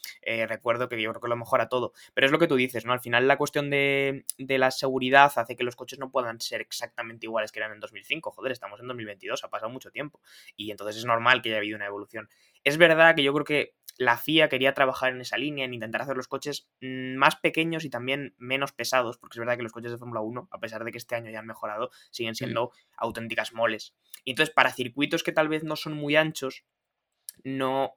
recuerdo 0.47 0.89
que 0.89 1.01
yo 1.01 1.11
creo 1.11 1.21
que 1.21 1.27
lo 1.27 1.37
mejora 1.37 1.69
todo. 1.69 1.93
Pero 2.13 2.25
es 2.25 2.31
lo 2.31 2.39
que 2.41 2.48
tú 2.48 2.55
dices, 2.55 2.86
¿no? 2.86 2.93
Al 2.93 3.00
final 3.00 3.27
la 3.27 3.38
cuestión 3.38 3.69
de, 3.69 4.25
la 4.38 4.71
seguridad 4.71 5.31
hace 5.36 5.55
que 5.55 5.63
los 5.63 5.75
coches 5.75 6.00
no 6.00 6.12
puedan 6.12 6.41
ser 6.41 6.62
exactamente 6.62 7.25
iguales 7.25 7.51
que 7.51 7.60
eran 7.60 7.71
en 7.71 7.79
2005. 7.79 8.31
Joder, 8.31 8.51
estamos 8.51 8.79
en 8.79 8.88
2022, 8.88 9.43
ha 9.43 9.50
pasado 9.50 9.71
mucho 9.71 9.91
tiempo. 9.91 10.19
Y 10.55 10.71
entonces 10.71 10.98
es 10.98 11.05
normal 11.05 11.41
que 11.41 11.50
haya 11.50 11.60
habido 11.60 11.77
una 11.77 11.86
evolución. 11.86 12.29
Es 12.63 12.77
verdad 12.77 13.15
que 13.15 13.24
yo 13.24 13.33
creo 13.33 13.45
que 13.45 13.75
la 13.98 14.17
FIA 14.17 14.50
quería 14.50 14.74
trabajar 14.74 15.13
en 15.13 15.21
esa 15.21 15.38
línea, 15.38 15.65
en 15.65 15.74
intentar 15.74 16.01
hacer 16.01 16.17
los 16.17 16.27
coches 16.27 16.67
mm, 16.81 17.15
más 17.15 17.36
pequeños 17.36 17.86
y 17.86 17.89
también 17.89 18.36
menos 18.38 18.71
pesados, 18.71 19.17
porque 19.17 19.36
es 19.36 19.39
verdad 19.39 19.57
que 19.57 19.63
los 19.63 19.71
coches 19.71 19.91
de 19.91 19.98
Fórmula 19.98 20.21
1, 20.21 20.50
a 20.51 20.60
pesar 20.60 20.83
de 20.83 20.91
que 20.91 20.98
este 20.98 21.15
año 21.15 21.29
ya 21.31 21.39
han 21.39 21.45
mejorado, 21.45 21.91
siguen 22.10 22.36
siendo 22.36 22.71
auténticas 22.98 23.53
moles. 23.53 23.95
Y 24.25 24.31
entonces, 24.31 24.53
para 24.53 24.71
circuitos 24.74 25.24
que 25.24 25.31
tal 25.31 25.50
vez 25.50 25.63
no 25.63 25.75
son 25.75 25.93
muy 25.93 26.15
anchos, 26.15 26.65
no 27.43 27.95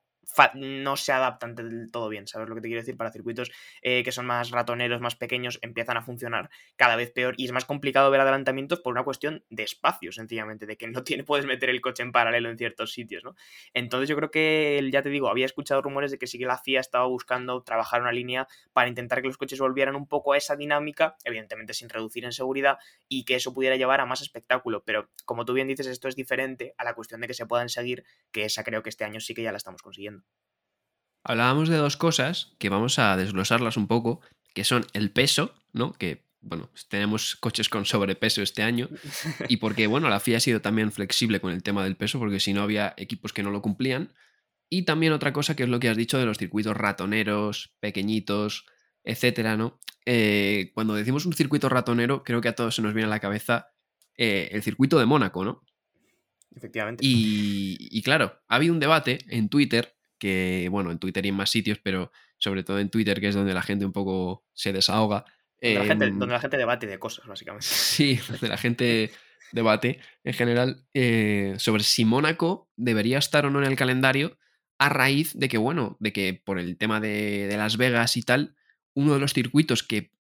no 0.54 0.96
se 0.96 1.12
adaptan 1.12 1.54
del 1.54 1.90
todo 1.90 2.08
bien, 2.08 2.26
¿sabes 2.26 2.48
lo 2.48 2.54
que 2.54 2.60
te 2.60 2.68
quiero 2.68 2.80
decir? 2.80 2.96
Para 2.96 3.10
circuitos 3.10 3.50
eh, 3.82 4.02
que 4.02 4.12
son 4.12 4.26
más 4.26 4.50
ratoneros, 4.50 5.00
más 5.00 5.16
pequeños, 5.16 5.58
empiezan 5.62 5.96
a 5.96 6.02
funcionar 6.02 6.50
cada 6.76 6.96
vez 6.96 7.10
peor 7.10 7.34
y 7.36 7.44
es 7.44 7.52
más 7.52 7.64
complicado 7.64 8.10
ver 8.10 8.20
adelantamientos 8.20 8.80
por 8.80 8.92
una 8.92 9.04
cuestión 9.04 9.44
de 9.50 9.62
espacio, 9.62 10.12
sencillamente, 10.12 10.66
de 10.66 10.76
que 10.76 10.86
no 10.88 11.04
tiene, 11.04 11.24
puedes 11.24 11.46
meter 11.46 11.70
el 11.70 11.80
coche 11.80 12.02
en 12.02 12.12
paralelo 12.12 12.50
en 12.50 12.58
ciertos 12.58 12.92
sitios, 12.92 13.24
¿no? 13.24 13.34
Entonces 13.72 14.08
yo 14.08 14.16
creo 14.16 14.30
que, 14.30 14.88
ya 14.92 15.02
te 15.02 15.08
digo, 15.08 15.28
había 15.28 15.46
escuchado 15.46 15.82
rumores 15.82 16.10
de 16.10 16.18
que 16.18 16.26
sí 16.26 16.38
que 16.38 16.46
la 16.46 16.58
FIA 16.58 16.80
estaba 16.80 17.06
buscando 17.06 17.62
trabajar 17.62 18.02
una 18.02 18.12
línea 18.12 18.46
para 18.72 18.88
intentar 18.88 19.20
que 19.20 19.28
los 19.28 19.36
coches 19.36 19.58
volvieran 19.58 19.96
un 19.96 20.06
poco 20.06 20.32
a 20.32 20.36
esa 20.36 20.56
dinámica, 20.56 21.16
evidentemente 21.24 21.74
sin 21.74 21.88
reducir 21.88 22.24
en 22.24 22.32
seguridad, 22.32 22.78
y 23.08 23.24
que 23.24 23.36
eso 23.36 23.52
pudiera 23.52 23.76
llevar 23.76 24.00
a 24.00 24.06
más 24.06 24.20
espectáculo, 24.20 24.84
pero 24.84 25.10
como 25.24 25.44
tú 25.44 25.52
bien 25.52 25.68
dices, 25.68 25.86
esto 25.86 26.08
es 26.08 26.16
diferente 26.16 26.74
a 26.78 26.84
la 26.84 26.94
cuestión 26.94 27.20
de 27.20 27.26
que 27.26 27.34
se 27.34 27.46
puedan 27.46 27.68
seguir, 27.68 28.04
que 28.30 28.44
esa 28.44 28.64
creo 28.64 28.82
que 28.82 28.90
este 28.90 29.04
año 29.04 29.20
sí 29.20 29.34
que 29.34 29.42
ya 29.42 29.52
la 29.52 29.58
estamos 29.58 29.82
consiguiendo. 29.82 30.13
Hablábamos 31.22 31.68
de 31.68 31.76
dos 31.76 31.96
cosas 31.96 32.54
que 32.58 32.68
vamos 32.68 32.98
a 32.98 33.16
desglosarlas 33.16 33.76
un 33.76 33.86
poco, 33.86 34.20
que 34.54 34.64
son 34.64 34.86
el 34.92 35.10
peso, 35.10 35.54
¿no? 35.72 35.92
Que, 35.92 36.24
bueno, 36.40 36.70
tenemos 36.88 37.36
coches 37.36 37.68
con 37.68 37.86
sobrepeso 37.86 38.42
este 38.42 38.62
año 38.62 38.88
y 39.48 39.56
porque, 39.56 39.86
bueno, 39.86 40.08
la 40.08 40.20
FIA 40.20 40.36
ha 40.36 40.40
sido 40.40 40.60
también 40.60 40.92
flexible 40.92 41.40
con 41.40 41.52
el 41.52 41.62
tema 41.62 41.82
del 41.84 41.96
peso 41.96 42.18
porque 42.18 42.40
si 42.40 42.52
no 42.52 42.62
había 42.62 42.94
equipos 42.96 43.32
que 43.32 43.42
no 43.42 43.50
lo 43.50 43.62
cumplían. 43.62 44.12
Y 44.70 44.82
también 44.82 45.12
otra 45.12 45.32
cosa 45.32 45.54
que 45.54 45.62
es 45.62 45.68
lo 45.68 45.78
que 45.78 45.88
has 45.88 45.96
dicho 45.96 46.18
de 46.18 46.26
los 46.26 46.38
circuitos 46.38 46.76
ratoneros, 46.76 47.74
pequeñitos, 47.80 48.66
etcétera, 49.04 49.56
¿no? 49.56 49.78
Eh, 50.06 50.72
cuando 50.74 50.94
decimos 50.94 51.26
un 51.26 51.32
circuito 51.32 51.68
ratonero, 51.68 52.24
creo 52.24 52.40
que 52.40 52.48
a 52.48 52.54
todos 52.54 52.74
se 52.74 52.82
nos 52.82 52.94
viene 52.94 53.06
a 53.06 53.10
la 53.10 53.20
cabeza 53.20 53.68
eh, 54.16 54.48
el 54.52 54.62
circuito 54.62 54.98
de 54.98 55.06
Mónaco, 55.06 55.44
¿no? 55.44 55.62
Efectivamente. 56.54 57.02
Y, 57.04 58.02
claro, 58.02 58.40
ha 58.48 58.56
habido 58.56 58.72
un 58.72 58.80
debate 58.80 59.18
en 59.28 59.48
Twitter, 59.48 59.96
que, 60.24 60.68
bueno, 60.70 60.90
en 60.90 60.98
Twitter 60.98 61.26
y 61.26 61.28
en 61.28 61.34
más 61.34 61.50
sitios, 61.50 61.78
pero 61.82 62.10
sobre 62.38 62.62
todo 62.62 62.78
en 62.78 62.88
Twitter, 62.88 63.20
que 63.20 63.28
es 63.28 63.34
donde 63.34 63.52
la 63.52 63.60
gente 63.60 63.84
un 63.84 63.92
poco 63.92 64.42
se 64.54 64.72
desahoga. 64.72 65.26
Donde, 65.60 65.78
la, 65.78 65.84
gente, 65.84 66.04
em, 66.06 66.18
donde 66.18 66.32
la 66.32 66.40
gente 66.40 66.56
debate 66.56 66.86
de 66.86 66.98
cosas, 66.98 67.26
básicamente. 67.26 67.66
Sí, 67.70 68.18
donde 68.26 68.48
la 68.48 68.56
gente 68.56 69.10
debate 69.52 70.00
en 70.24 70.32
general 70.32 70.86
eh, 70.94 71.56
sobre 71.58 71.82
si 71.82 72.06
Mónaco 72.06 72.70
debería 72.74 73.18
estar 73.18 73.44
o 73.44 73.50
no 73.50 73.58
en 73.62 73.70
el 73.70 73.76
calendario 73.76 74.38
a 74.78 74.88
raíz 74.88 75.38
de 75.38 75.50
que, 75.50 75.58
bueno, 75.58 75.98
de 76.00 76.14
que 76.14 76.40
por 76.42 76.58
el 76.58 76.78
tema 76.78 77.00
de, 77.00 77.46
de 77.46 77.56
Las 77.58 77.76
Vegas 77.76 78.16
y 78.16 78.22
tal, 78.22 78.56
uno 78.94 79.12
de 79.12 79.20
los 79.20 79.34
circuitos 79.34 79.82
que 79.82 80.14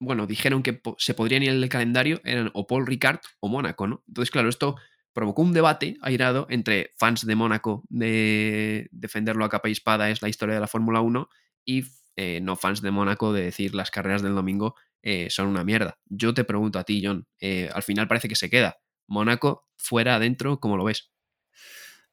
bueno, 0.00 0.26
dijeron 0.26 0.62
que 0.62 0.80
se 0.96 1.12
podrían 1.12 1.42
ir 1.42 1.50
en 1.50 1.62
el 1.62 1.68
calendario 1.68 2.22
eran 2.24 2.50
o 2.54 2.66
Paul 2.66 2.86
Ricard 2.86 3.20
o 3.40 3.48
Mónaco, 3.48 3.86
¿no? 3.86 4.02
Entonces, 4.08 4.30
claro, 4.30 4.48
esto 4.48 4.76
provocó 5.14 5.40
un 5.42 5.54
debate 5.54 5.96
airado 6.02 6.46
entre 6.50 6.90
fans 6.98 7.24
de 7.24 7.34
Mónaco 7.36 7.84
de 7.88 8.88
defenderlo 8.90 9.44
a 9.44 9.48
capa 9.48 9.70
y 9.70 9.72
espada 9.72 10.10
es 10.10 10.20
la 10.20 10.28
historia 10.28 10.56
de 10.56 10.60
la 10.60 10.66
Fórmula 10.66 11.00
1 11.00 11.28
y 11.64 11.84
eh, 12.16 12.40
no 12.42 12.56
fans 12.56 12.82
de 12.82 12.90
Mónaco 12.90 13.32
de 13.32 13.42
decir 13.42 13.74
las 13.74 13.90
carreras 13.90 14.22
del 14.22 14.34
domingo 14.34 14.74
eh, 15.02 15.28
son 15.30 15.48
una 15.48 15.64
mierda. 15.64 15.98
Yo 16.06 16.34
te 16.34 16.44
pregunto 16.44 16.78
a 16.78 16.84
ti, 16.84 17.02
John, 17.04 17.26
eh, 17.40 17.70
al 17.72 17.82
final 17.82 18.08
parece 18.08 18.28
que 18.28 18.36
se 18.36 18.50
queda. 18.50 18.76
Mónaco, 19.06 19.66
fuera, 19.76 20.16
adentro, 20.16 20.60
¿cómo 20.60 20.76
lo 20.76 20.84
ves? 20.84 21.12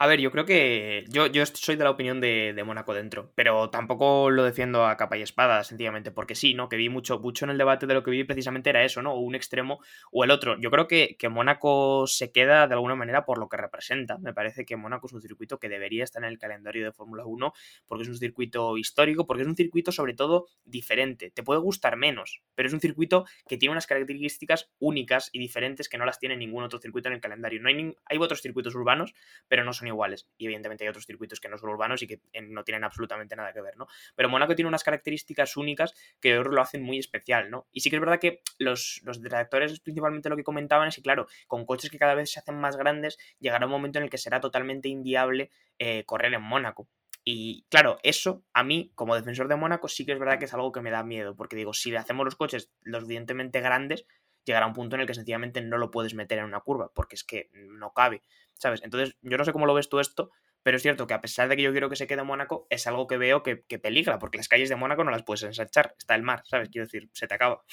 A 0.01 0.07
ver, 0.07 0.19
yo 0.19 0.31
creo 0.31 0.45
que. 0.45 1.05
Yo, 1.09 1.27
yo 1.27 1.45
soy 1.45 1.75
de 1.75 1.83
la 1.83 1.91
opinión 1.91 2.19
de, 2.21 2.53
de, 2.55 2.63
Mónaco 2.63 2.91
dentro, 2.91 3.31
pero 3.35 3.69
tampoco 3.69 4.31
lo 4.31 4.43
defiendo 4.43 4.87
a 4.87 4.97
capa 4.97 5.15
y 5.15 5.21
espada, 5.21 5.63
sencillamente, 5.63 6.09
porque 6.09 6.33
sí, 6.33 6.55
¿no? 6.55 6.69
Que 6.69 6.75
vi 6.75 6.89
mucho, 6.89 7.19
mucho 7.19 7.45
en 7.45 7.51
el 7.51 7.59
debate 7.59 7.85
de 7.85 7.93
lo 7.93 8.01
que 8.01 8.09
vi 8.09 8.23
precisamente 8.23 8.71
era 8.71 8.83
eso, 8.83 9.03
¿no? 9.03 9.13
O 9.13 9.19
un 9.19 9.35
extremo 9.35 9.79
o 10.11 10.23
el 10.23 10.31
otro. 10.31 10.59
Yo 10.59 10.71
creo 10.71 10.87
que, 10.87 11.17
que 11.19 11.29
Mónaco 11.29 12.07
se 12.07 12.31
queda 12.31 12.67
de 12.67 12.73
alguna 12.73 12.95
manera 12.95 13.25
por 13.25 13.37
lo 13.37 13.47
que 13.47 13.57
representa. 13.57 14.17
Me 14.17 14.33
parece 14.33 14.65
que 14.65 14.75
Mónaco 14.75 15.05
es 15.05 15.13
un 15.13 15.21
circuito 15.21 15.59
que 15.59 15.69
debería 15.69 16.03
estar 16.03 16.23
en 16.23 16.29
el 16.29 16.39
calendario 16.39 16.83
de 16.83 16.91
Fórmula 16.91 17.23
1 17.27 17.53
porque 17.85 18.01
es 18.01 18.09
un 18.09 18.17
circuito 18.17 18.79
histórico, 18.79 19.27
porque 19.27 19.43
es 19.43 19.47
un 19.47 19.55
circuito 19.55 19.91
sobre 19.91 20.15
todo 20.15 20.47
diferente. 20.65 21.29
Te 21.29 21.43
puede 21.43 21.59
gustar 21.59 21.95
menos, 21.95 22.41
pero 22.55 22.67
es 22.67 22.73
un 22.73 22.81
circuito 22.81 23.25
que 23.47 23.57
tiene 23.57 23.73
unas 23.73 23.85
características 23.85 24.71
únicas 24.79 25.29
y 25.31 25.37
diferentes 25.37 25.87
que 25.87 25.99
no 25.99 26.05
las 26.05 26.17
tiene 26.17 26.37
ningún 26.37 26.63
otro 26.63 26.79
circuito 26.79 27.07
en 27.07 27.13
el 27.13 27.21
calendario. 27.21 27.61
No 27.61 27.69
hay, 27.69 27.93
hay 28.05 28.17
otros 28.17 28.41
circuitos 28.41 28.73
urbanos, 28.73 29.13
pero 29.47 29.63
no 29.63 29.73
son 29.73 29.90
iguales. 29.91 30.27
Y 30.37 30.45
evidentemente 30.45 30.83
hay 30.83 30.89
otros 30.89 31.05
circuitos 31.05 31.39
que 31.39 31.49
no 31.49 31.57
son 31.57 31.69
urbanos 31.69 32.01
y 32.01 32.07
que 32.07 32.21
no 32.41 32.63
tienen 32.63 32.83
absolutamente 32.83 33.35
nada 33.35 33.53
que 33.53 33.61
ver, 33.61 33.77
¿no? 33.77 33.87
Pero 34.15 34.29
Mónaco 34.29 34.55
tiene 34.55 34.67
unas 34.67 34.83
características 34.83 35.57
únicas 35.57 35.93
que 36.19 36.35
lo 36.35 36.61
hacen 36.61 36.83
muy 36.83 36.97
especial, 36.97 37.49
¿no? 37.49 37.67
Y 37.71 37.81
sí 37.81 37.89
que 37.89 37.97
es 37.97 38.01
verdad 38.01 38.19
que 38.19 38.41
los, 38.57 39.01
los 39.03 39.21
detractores 39.21 39.79
principalmente 39.79 40.29
lo 40.29 40.35
que 40.35 40.43
comentaban 40.43 40.87
es 40.87 40.95
que, 40.95 41.01
claro, 41.01 41.27
con 41.47 41.65
coches 41.65 41.89
que 41.89 41.99
cada 41.99 42.15
vez 42.15 42.31
se 42.31 42.39
hacen 42.39 42.59
más 42.59 42.77
grandes, 42.77 43.17
llegará 43.39 43.65
un 43.65 43.71
momento 43.71 43.99
en 43.99 44.05
el 44.05 44.09
que 44.09 44.17
será 44.17 44.39
totalmente 44.39 44.89
inviable 44.89 45.51
eh, 45.79 46.03
correr 46.05 46.33
en 46.33 46.41
Mónaco. 46.41 46.87
Y 47.23 47.65
claro, 47.69 47.99
eso 48.03 48.43
a 48.53 48.63
mí, 48.63 48.91
como 48.95 49.15
defensor 49.15 49.47
de 49.47 49.55
Mónaco, 49.55 49.87
sí 49.87 50.05
que 50.05 50.13
es 50.13 50.19
verdad 50.19 50.39
que 50.39 50.45
es 50.45 50.53
algo 50.53 50.71
que 50.71 50.81
me 50.81 50.89
da 50.89 51.03
miedo, 51.03 51.35
porque 51.35 51.55
digo, 51.55 51.73
si 51.73 51.95
hacemos 51.95 52.25
los 52.25 52.35
coches 52.35 52.71
lo 52.81 52.99
suficientemente 52.99 53.61
grandes, 53.61 54.05
llegará 54.43 54.65
un 54.65 54.73
punto 54.73 54.95
en 54.95 55.01
el 55.01 55.07
que 55.07 55.13
sencillamente 55.13 55.61
no 55.61 55.77
lo 55.77 55.91
puedes 55.91 56.15
meter 56.15 56.39
en 56.39 56.45
una 56.45 56.61
curva, 56.61 56.91
porque 56.93 57.15
es 57.15 57.23
que 57.23 57.49
no 57.53 57.93
cabe, 57.93 58.23
¿sabes? 58.61 58.81
Entonces, 58.83 59.15
yo 59.21 59.37
no 59.37 59.43
sé 59.43 59.51
cómo 59.51 59.65
lo 59.65 59.73
ves 59.73 59.89
tú 59.89 59.99
esto, 59.99 60.31
pero 60.63 60.77
es 60.77 60.83
cierto 60.83 61.07
que 61.07 61.15
a 61.15 61.21
pesar 61.21 61.49
de 61.49 61.55
que 61.55 61.63
yo 61.63 61.71
quiero 61.71 61.89
que 61.89 61.95
se 61.95 62.05
quede 62.05 62.21
en 62.21 62.27
Mónaco, 62.27 62.67
es 62.69 62.85
algo 62.85 63.07
que 63.07 63.17
veo 63.17 63.41
que, 63.41 63.55
peligra, 63.79 64.19
porque 64.19 64.37
las 64.37 64.47
calles 64.47 64.69
de 64.69 64.75
Mónaco 64.75 65.03
no 65.03 65.11
las 65.11 65.23
puedes 65.23 65.43
ensanchar, 65.43 65.95
está 65.97 66.15
el 66.15 66.21
mar, 66.21 66.43
¿sabes? 66.45 66.69
Quiero 66.69 66.85
decir, 66.85 67.09
se 67.13 67.27
te 67.27 67.33
acaba. 67.33 67.63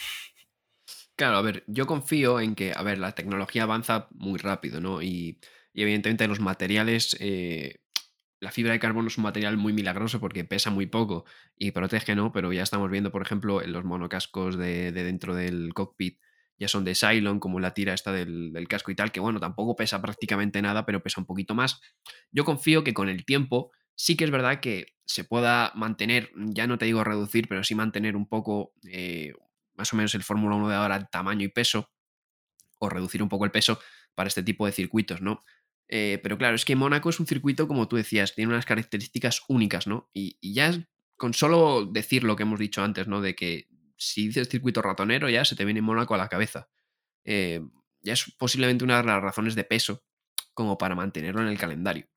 Claro, 1.14 1.36
a 1.36 1.42
ver, 1.42 1.64
yo 1.66 1.86
confío 1.86 2.40
en 2.40 2.54
que, 2.54 2.72
a 2.74 2.82
ver, 2.82 2.98
la 2.98 3.14
tecnología 3.14 3.64
avanza 3.64 4.08
muy 4.12 4.38
rápido, 4.38 4.80
¿no? 4.80 5.02
Y, 5.02 5.38
evidentemente 5.74 6.26
los 6.26 6.40
materiales, 6.40 7.16
eh, 7.20 7.80
la 8.40 8.50
fibra 8.50 8.72
de 8.72 8.80
carbono 8.80 9.08
es 9.08 9.18
un 9.18 9.24
material 9.24 9.56
muy 9.56 9.72
milagroso 9.72 10.18
porque 10.18 10.44
pesa 10.44 10.70
muy 10.70 10.86
poco 10.86 11.24
y 11.56 11.72
protege, 11.72 12.14
¿no? 12.14 12.32
Pero 12.32 12.52
ya 12.52 12.62
estamos 12.62 12.90
viendo, 12.90 13.12
por 13.12 13.22
ejemplo, 13.22 13.62
en 13.62 13.72
los 13.72 13.84
monocascos 13.84 14.56
de, 14.56 14.90
de 14.90 15.04
dentro 15.04 15.34
del 15.34 15.74
cockpit, 15.74 16.18
ya 16.58 16.68
son 16.68 16.84
de 16.84 16.94
Cylon, 16.94 17.40
como 17.40 17.60
la 17.60 17.72
tira 17.72 17.94
esta 17.94 18.12
del, 18.12 18.66
casco 18.68 18.90
y 18.90 18.94
tal, 18.94 19.12
que 19.12 19.20
bueno, 19.20 19.40
tampoco 19.40 19.76
pesa 19.76 20.02
prácticamente 20.02 20.60
nada, 20.60 20.84
pero 20.84 21.02
pesa 21.02 21.20
un 21.20 21.26
poquito 21.26 21.54
más. 21.54 21.80
Yo 22.32 22.44
confío 22.44 22.84
que 22.84 22.94
con 22.94 23.08
el 23.08 23.24
tiempo 23.24 23.70
sí 23.94 24.16
que 24.16 24.24
es 24.24 24.30
verdad 24.30 24.60
que 24.60 24.94
se 25.04 25.24
pueda 25.24 25.72
mantener, 25.74 26.30
ya 26.36 26.66
no 26.66 26.78
te 26.78 26.86
digo 26.86 27.04
reducir, 27.04 27.48
pero 27.48 27.64
sí 27.64 27.74
mantener 27.74 28.16
un 28.16 28.28
poco, 28.28 28.72
eh, 28.90 29.32
más 29.74 29.92
o 29.92 29.96
menos 29.96 30.14
el 30.14 30.22
Fórmula 30.22 30.56
1 30.56 30.68
de 30.68 30.74
ahora, 30.74 31.08
tamaño 31.08 31.44
y 31.44 31.48
peso, 31.48 31.90
o 32.78 32.88
reducir 32.88 33.22
un 33.22 33.28
poco 33.28 33.44
el 33.44 33.50
peso 33.50 33.80
para 34.14 34.28
este 34.28 34.42
tipo 34.42 34.66
de 34.66 34.72
circuitos, 34.72 35.20
¿no? 35.20 35.42
Eh, 35.88 36.20
pero 36.22 36.36
claro, 36.36 36.54
es 36.54 36.64
que 36.64 36.76
Mónaco 36.76 37.08
es 37.08 37.18
un 37.18 37.26
circuito, 37.26 37.66
como 37.66 37.88
tú 37.88 37.96
decías, 37.96 38.34
tiene 38.34 38.52
unas 38.52 38.66
características 38.66 39.42
únicas, 39.48 39.86
¿no? 39.86 40.10
Y, 40.12 40.36
y 40.40 40.54
ya 40.54 40.72
con 41.16 41.34
solo 41.34 41.86
decir 41.86 42.24
lo 42.24 42.36
que 42.36 42.42
hemos 42.44 42.58
dicho 42.58 42.82
antes, 42.82 43.08
¿no? 43.08 43.20
De 43.20 43.34
que 43.34 43.68
si 43.98 44.28
dices 44.28 44.48
circuito 44.48 44.80
ratonero, 44.80 45.28
ya 45.28 45.44
se 45.44 45.56
te 45.56 45.64
viene 45.64 45.82
Mónaco 45.82 46.14
a 46.14 46.18
la 46.18 46.28
cabeza. 46.28 46.68
Eh, 47.24 47.60
ya 48.00 48.12
es 48.12 48.32
posiblemente 48.38 48.84
una 48.84 48.98
de 48.98 49.04
las 49.04 49.20
razones 49.20 49.54
de 49.54 49.64
peso 49.64 50.04
como 50.54 50.78
para 50.78 50.94
mantenerlo 50.94 51.42
en 51.42 51.48
el 51.48 51.58
calendario. 51.58 52.08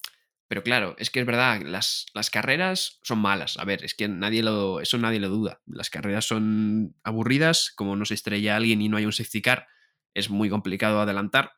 Pero 0.47 0.63
claro, 0.63 0.95
es 0.97 1.09
que 1.09 1.21
es 1.21 1.25
verdad, 1.25 1.61
las, 1.61 2.05
las, 2.13 2.29
carreras 2.29 3.00
son 3.03 3.19
malas. 3.19 3.57
A 3.57 3.65
ver, 3.65 3.83
es 3.85 3.95
que 3.95 4.07
nadie 4.07 4.43
lo, 4.43 4.81
eso 4.81 4.97
nadie 4.97 5.19
lo 5.19 5.29
duda. 5.29 5.61
Las 5.65 5.89
carreras 5.89 6.25
son 6.25 6.95
aburridas, 7.03 7.71
como 7.75 7.95
no 7.95 8.05
se 8.05 8.15
estrella 8.15 8.57
alguien 8.57 8.81
y 8.81 8.89
no 8.89 8.97
hay 8.97 9.05
un 9.05 9.13
safety 9.13 9.41
car, 9.41 9.67
es 10.13 10.29
muy 10.29 10.50
complicado 10.50 11.00
adelantar. 11.00 11.53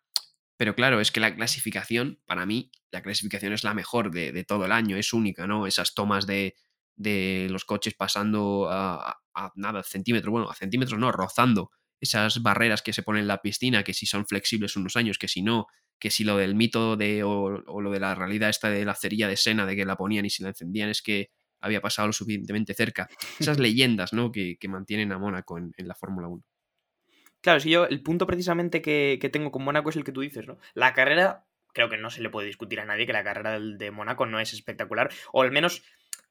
Pero 0.57 0.75
claro, 0.75 1.01
es 1.01 1.11
que 1.11 1.19
la 1.19 1.35
clasificación, 1.35 2.21
para 2.27 2.45
mí, 2.45 2.71
la 2.91 3.01
clasificación 3.01 3.53
es 3.53 3.63
la 3.63 3.73
mejor 3.73 4.11
de, 4.11 4.31
de 4.31 4.43
todo 4.43 4.65
el 4.65 4.71
año, 4.71 4.95
es 4.95 5.11
única, 5.11 5.47
¿no? 5.47 5.65
Esas 5.65 5.95
tomas 5.95 6.27
de, 6.27 6.55
de 6.95 7.47
los 7.50 7.65
coches 7.65 7.93
pasando 7.93 8.67
a, 8.69 9.19
nada, 9.55 9.83
centímetros, 9.83 10.31
bueno, 10.31 10.50
a 10.50 10.55
centímetros 10.55 11.00
no, 11.00 11.12
rozando 11.12 11.71
esas 12.00 12.41
barreras 12.43 12.81
que 12.81 12.93
se 12.93 13.01
ponen 13.01 13.21
en 13.21 13.27
la 13.27 13.41
piscina, 13.41 13.83
que 13.83 13.93
si 13.93 14.05
son 14.05 14.25
flexibles 14.25 14.75
unos 14.75 14.97
años, 14.97 15.17
que 15.17 15.29
si 15.29 15.41
no, 15.41 15.67
que 16.00 16.12
si 16.12 16.25
lo 16.25 16.38
del 16.38 16.53
mito 16.53 16.97
de, 16.97 17.23
o, 17.23 17.50
lo 17.50 17.91
de 17.91 18.00
la 18.00 18.13
realidad 18.13 18.50
esta 18.50 18.69
de 18.69 18.83
la 18.83 18.93
cerilla 18.93 19.27
de 19.27 19.38
Sena, 19.38 19.65
de 19.65 19.75
que 19.75 19.85
la 19.85 19.95
ponían 19.95 20.25
y 20.25 20.29
si 20.29 20.43
la 20.43 20.50
encendían 20.50 20.89
es 20.89 21.01
que 21.01 21.29
había 21.62 21.79
pasado 21.79 22.07
lo 22.07 22.13
suficientemente 22.13 22.73
cerca. 22.73 23.07
Esas 23.39 23.57
leyendas, 23.57 24.12
¿no? 24.12 24.33
Que, 24.33 24.57
mantienen 24.67 25.13
a 25.13 25.17
Mónaco 25.17 25.57
en, 25.57 25.71
la 25.77 25.95
Fórmula 25.95 26.27
1. 26.27 26.43
Claro, 27.39 27.59
si 27.62 27.69
yo, 27.69 27.85
el 27.85 28.03
punto 28.03 28.27
precisamente 28.27 28.81
que, 28.81 29.17
que, 29.21 29.29
tengo 29.29 29.51
con 29.51 29.63
Mónaco 29.63 29.89
es 29.89 29.95
el 29.95 30.03
que 30.03 30.12
tú 30.12 30.21
dices, 30.21 30.45
¿no? 30.45 30.57
La 30.73 30.93
carrera, 30.93 31.45
creo 31.73 31.89
que 31.89 31.97
no 31.97 32.09
se 32.09 32.21
le 32.21 32.29
puede 32.29 32.47
discutir 32.47 32.81
a 32.81 32.85
nadie 32.85 33.05
que 33.05 33.13
la 33.13 33.23
carrera 33.23 33.59
de 33.59 33.91
Mónaco 33.91 34.25
no 34.25 34.41
es 34.41 34.53
espectacular, 34.53 35.09
o 35.31 35.41
al 35.41 35.51
menos 35.51 35.83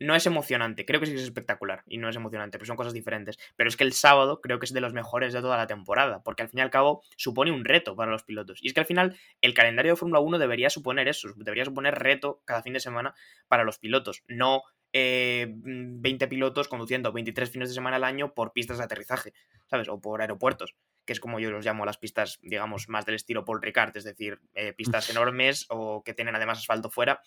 no 0.02 0.14
es 0.14 0.26
emocionante, 0.26 0.84
creo 0.84 1.00
que 1.00 1.06
sí 1.06 1.14
es 1.14 1.22
espectacular 1.22 1.82
y 1.86 1.98
no 1.98 2.08
es 2.08 2.16
emocionante, 2.16 2.58
pero 2.58 2.66
son 2.66 2.76
cosas 2.76 2.92
diferentes. 2.92 3.38
Pero 3.56 3.68
es 3.68 3.76
que 3.76 3.84
el 3.84 3.92
sábado 3.92 4.40
creo 4.40 4.58
que 4.58 4.66
es 4.66 4.72
de 4.72 4.80
los 4.80 4.92
mejores 4.92 5.32
de 5.32 5.40
toda 5.40 5.56
la 5.56 5.66
temporada, 5.66 6.22
porque 6.22 6.42
al 6.42 6.48
fin 6.48 6.58
y 6.58 6.62
al 6.62 6.70
cabo 6.70 7.02
supone 7.16 7.50
un 7.50 7.64
reto 7.64 7.96
para 7.96 8.10
los 8.10 8.22
pilotos. 8.22 8.58
Y 8.62 8.68
es 8.68 8.74
que 8.74 8.80
al 8.80 8.86
final 8.86 9.16
el 9.40 9.54
calendario 9.54 9.92
de 9.92 9.96
Fórmula 9.96 10.20
1 10.20 10.38
debería 10.38 10.70
suponer 10.70 11.08
eso, 11.08 11.28
debería 11.36 11.64
suponer 11.64 11.94
reto 11.94 12.42
cada 12.44 12.62
fin 12.62 12.72
de 12.72 12.80
semana 12.80 13.14
para 13.48 13.64
los 13.64 13.78
pilotos, 13.78 14.22
no 14.28 14.62
20 14.94 16.24
eh, 16.24 16.28
pilotos 16.28 16.68
conduciendo 16.68 17.12
23 17.12 17.50
fines 17.50 17.70
de 17.70 17.74
semana 17.74 17.96
al 17.96 18.04
año 18.04 18.34
por 18.34 18.52
pistas 18.52 18.76
de 18.76 18.84
aterrizaje, 18.84 19.32
¿sabes? 19.66 19.88
O 19.88 20.00
por 20.00 20.20
aeropuertos, 20.20 20.76
que 21.06 21.14
es 21.14 21.20
como 21.20 21.40
yo 21.40 21.50
los 21.50 21.64
llamo 21.64 21.86
las 21.86 21.96
pistas, 21.96 22.38
digamos, 22.42 22.90
más 22.90 23.06
del 23.06 23.14
estilo 23.14 23.44
Paul 23.44 23.62
Ricard, 23.62 23.96
es 23.96 24.04
decir, 24.04 24.40
eh, 24.54 24.74
pistas 24.74 25.08
enormes 25.08 25.64
o 25.70 26.02
que 26.04 26.12
tienen 26.12 26.36
además 26.36 26.58
asfalto 26.58 26.90
fuera 26.90 27.22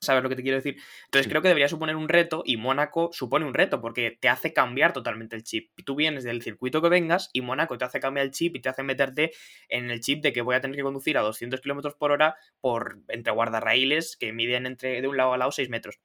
¿Sabes 0.00 0.22
lo 0.22 0.28
que 0.28 0.36
te 0.36 0.42
quiero 0.42 0.56
decir? 0.56 0.76
Entonces 1.06 1.28
creo 1.28 1.42
que 1.42 1.48
debería 1.48 1.68
suponer 1.68 1.96
un 1.96 2.08
reto 2.08 2.42
y 2.46 2.56
Mónaco 2.56 3.10
supone 3.12 3.44
un 3.44 3.54
reto 3.54 3.80
porque 3.80 4.16
te 4.20 4.28
hace 4.28 4.52
cambiar 4.52 4.92
totalmente 4.92 5.34
el 5.34 5.42
chip. 5.42 5.72
Tú 5.84 5.96
vienes 5.96 6.22
del 6.22 6.40
circuito 6.40 6.80
que 6.80 6.88
vengas 6.88 7.30
y 7.32 7.40
Mónaco 7.40 7.76
te 7.78 7.84
hace 7.84 7.98
cambiar 7.98 8.26
el 8.26 8.32
chip 8.32 8.54
y 8.54 8.60
te 8.60 8.68
hace 8.68 8.84
meterte 8.84 9.32
en 9.68 9.90
el 9.90 10.00
chip 10.00 10.22
de 10.22 10.32
que 10.32 10.40
voy 10.40 10.54
a 10.54 10.60
tener 10.60 10.76
que 10.76 10.84
conducir 10.84 11.18
a 11.18 11.22
200 11.22 11.60
km 11.60 11.96
por 11.98 12.12
hora 12.12 12.36
por, 12.60 13.00
entre 13.08 13.32
guardarraíles 13.32 14.16
que 14.16 14.32
miden 14.32 14.66
entre, 14.66 15.00
de 15.00 15.08
un 15.08 15.16
lado 15.16 15.32
a 15.32 15.38
lado 15.38 15.50
6 15.50 15.68
metros. 15.68 15.98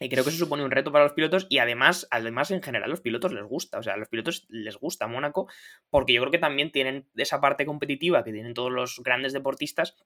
Y 0.00 0.08
creo 0.08 0.24
que 0.24 0.30
eso 0.30 0.38
supone 0.38 0.64
un 0.64 0.70
reto 0.70 0.90
para 0.90 1.04
los 1.04 1.12
pilotos 1.12 1.46
y 1.50 1.58
además, 1.58 2.08
además 2.10 2.50
en 2.50 2.62
general 2.62 2.88
los 2.88 3.02
pilotos 3.02 3.32
les 3.32 3.44
gusta, 3.44 3.78
o 3.78 3.82
sea, 3.82 3.92
a 3.92 3.96
los 3.98 4.08
pilotos 4.08 4.46
les 4.48 4.76
gusta 4.76 5.06
Mónaco 5.06 5.48
porque 5.90 6.14
yo 6.14 6.22
creo 6.22 6.32
que 6.32 6.38
también 6.38 6.72
tienen 6.72 7.06
esa 7.14 7.40
parte 7.42 7.66
competitiva 7.66 8.24
que 8.24 8.32
tienen 8.32 8.54
todos 8.54 8.72
los 8.72 9.00
grandes 9.04 9.34
deportistas 9.34 9.96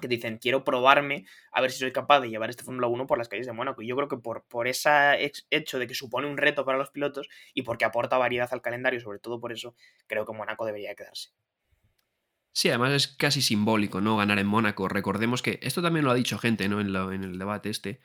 que 0.00 0.08
dicen, 0.08 0.38
quiero 0.38 0.64
probarme 0.64 1.26
a 1.52 1.60
ver 1.60 1.70
si 1.70 1.78
soy 1.78 1.92
capaz 1.92 2.20
de 2.20 2.30
llevar 2.30 2.50
este 2.50 2.64
Fórmula 2.64 2.86
1 2.86 3.06
por 3.06 3.18
las 3.18 3.28
calles 3.28 3.46
de 3.46 3.52
Mónaco. 3.52 3.82
Y 3.82 3.88
yo 3.88 3.96
creo 3.96 4.08
que 4.08 4.16
por, 4.16 4.44
por 4.44 4.68
ese 4.68 4.90
hecho 5.50 5.78
de 5.78 5.86
que 5.86 5.94
supone 5.94 6.28
un 6.28 6.36
reto 6.36 6.64
para 6.64 6.78
los 6.78 6.90
pilotos 6.90 7.28
y 7.54 7.62
porque 7.62 7.84
aporta 7.84 8.18
variedad 8.18 8.48
al 8.52 8.62
calendario, 8.62 9.00
sobre 9.00 9.18
todo 9.18 9.40
por 9.40 9.52
eso, 9.52 9.74
creo 10.06 10.24
que 10.24 10.32
Mónaco 10.32 10.64
debería 10.64 10.94
quedarse. 10.94 11.30
Sí, 12.52 12.68
además 12.68 12.92
es 12.92 13.08
casi 13.08 13.42
simbólico, 13.42 14.00
¿no? 14.00 14.16
Ganar 14.16 14.38
en 14.38 14.46
Mónaco. 14.46 14.88
Recordemos 14.88 15.42
que, 15.42 15.60
esto 15.62 15.82
también 15.82 16.04
lo 16.04 16.10
ha 16.10 16.14
dicho 16.14 16.38
gente, 16.38 16.68
¿no? 16.68 16.80
En, 16.80 16.94
en 16.94 17.24
el 17.24 17.38
debate 17.38 17.70
este. 17.70 18.00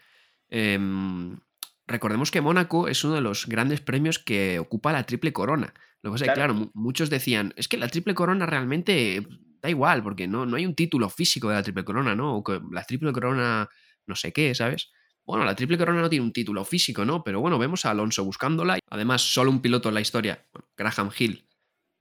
Em, 0.49 1.39
recordemos 1.87 2.29
que 2.29 2.41
Mónaco 2.41 2.87
es 2.87 3.03
uno 3.03 3.15
de 3.15 3.21
los 3.21 3.47
grandes 3.47 3.81
premios 3.81 4.19
que 4.19 4.59
ocupa 4.59 4.93
la 4.93 5.05
triple 5.05 5.33
corona. 5.33 5.73
Lo 6.01 6.11
que 6.11 6.13
pasa 6.13 6.25
es 6.25 6.31
que, 6.31 6.35
claro, 6.35 6.69
muchos 6.73 7.09
decían, 7.09 7.53
es 7.57 7.67
que 7.67 7.77
la 7.77 7.87
triple 7.87 8.13
corona 8.13 8.45
realmente 8.45 9.27
da 9.65 9.69
igual, 9.69 10.01
porque 10.03 10.27
no, 10.27 10.45
no 10.45 10.55
hay 10.55 10.65
un 10.65 10.75
título 10.75 11.09
físico 11.09 11.49
de 11.49 11.55
la 11.55 11.63
triple 11.63 11.83
corona, 11.83 12.15
¿no? 12.15 12.37
O 12.37 12.43
la 12.71 12.83
triple 12.83 13.11
corona 13.11 13.69
no 14.07 14.15
sé 14.15 14.31
qué, 14.31 14.53
¿sabes? 14.55 14.91
Bueno, 15.25 15.43
la 15.43 15.55
triple 15.55 15.77
corona 15.77 16.01
no 16.01 16.09
tiene 16.09 16.25
un 16.25 16.33
título 16.33 16.63
físico, 16.63 17.03
¿no? 17.03 17.23
Pero 17.23 17.39
bueno, 17.39 17.57
vemos 17.57 17.85
a 17.85 17.91
Alonso 17.91 18.23
buscándola. 18.23 18.77
Además, 18.89 19.21
solo 19.21 19.49
un 19.49 19.61
piloto 19.61 19.89
en 19.89 19.95
la 19.95 20.01
historia, 20.01 20.45
Graham 20.77 21.09
Hill, 21.17 21.47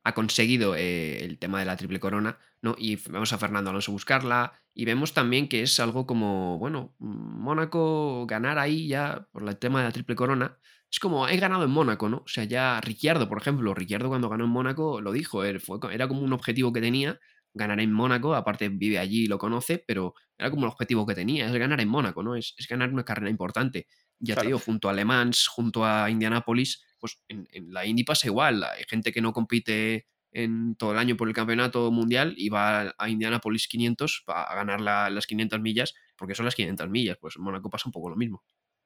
ha 0.04 0.12
conseguido 0.12 0.76
eh, 0.76 1.24
el 1.24 1.38
tema 1.38 1.58
de 1.58 1.64
la 1.64 1.76
triple 1.76 1.98
corona, 1.98 2.38
¿no? 2.60 2.74
Y 2.78 2.96
vemos 2.96 3.32
a 3.32 3.38
Fernando 3.38 3.70
Alonso 3.70 3.92
buscarla. 3.92 4.52
Y 4.74 4.84
vemos 4.84 5.14
también 5.14 5.48
que 5.48 5.62
es 5.62 5.80
algo 5.80 6.06
como, 6.06 6.58
bueno, 6.58 6.94
Mónaco 6.98 8.26
ganar 8.26 8.58
ahí 8.58 8.88
ya 8.88 9.26
por 9.32 9.48
el 9.48 9.56
tema 9.56 9.80
de 9.80 9.86
la 9.86 9.92
triple 9.92 10.16
corona. 10.16 10.58
Es 10.90 11.00
como, 11.00 11.26
he 11.26 11.38
ganado 11.38 11.64
en 11.64 11.70
Mónaco, 11.70 12.08
¿no? 12.08 12.18
O 12.18 12.28
sea, 12.28 12.44
ya 12.44 12.80
Ricciardo, 12.80 13.28
por 13.28 13.38
ejemplo, 13.38 13.72
Ricciardo 13.72 14.08
cuando 14.08 14.28
ganó 14.28 14.44
en 14.44 14.50
Mónaco 14.50 15.00
lo 15.00 15.12
dijo, 15.12 15.42
fue, 15.60 15.78
era 15.92 16.08
como 16.08 16.20
un 16.20 16.32
objetivo 16.32 16.72
que 16.72 16.80
tenía 16.80 17.18
ganar 17.54 17.80
en 17.80 17.92
Mónaco, 17.92 18.34
aparte 18.34 18.68
vive 18.68 18.98
allí 18.98 19.24
y 19.24 19.26
lo 19.26 19.38
conoce, 19.38 19.78
pero 19.78 20.14
era 20.36 20.50
como 20.50 20.66
el 20.66 20.72
objetivo 20.72 21.06
que 21.06 21.14
tenía, 21.14 21.46
es 21.46 21.52
ganar 21.52 21.80
en 21.80 21.88
Mónaco, 21.88 22.22
¿no? 22.22 22.34
Es, 22.34 22.54
ganar 22.68 22.92
una 22.92 23.04
carrera 23.04 23.30
importante. 23.30 23.86
Ya 24.18 24.34
te 24.34 24.46
digo, 24.46 24.58
junto 24.58 24.88
a 24.88 24.92
Le 24.92 25.04
Mans, 25.04 25.46
junto 25.46 25.84
a 25.84 26.10
Indianapolis, 26.10 26.84
pues 26.98 27.22
en, 27.28 27.46
la 27.72 27.86
Indy 27.86 28.04
pasa 28.04 28.26
igual. 28.26 28.64
Hay 28.64 28.84
gente 28.88 29.12
que 29.12 29.20
no 29.20 29.32
compite 29.32 30.06
en 30.32 30.74
todo 30.74 30.92
el 30.92 30.98
año 30.98 31.16
por 31.16 31.28
el 31.28 31.34
campeonato 31.34 31.90
mundial 31.92 32.34
y 32.36 32.48
va 32.48 32.92
a 32.98 33.08
Indianapolis 33.08 33.68
500 33.68 34.24
a 34.26 34.54
ganar 34.56 34.80
las 34.80 35.26
500 35.26 35.60
millas, 35.60 35.94
porque 36.16 36.34
son 36.34 36.44
las 36.44 36.56
500 36.56 36.90
millas, 36.90 37.16
pues 37.20 37.36
en 37.36 37.42
Mónaco 37.42 37.70
pasa 37.70 37.88
un 37.88 37.92
poco 37.92 38.10
lo 38.10 38.16
mismo. 38.16 38.42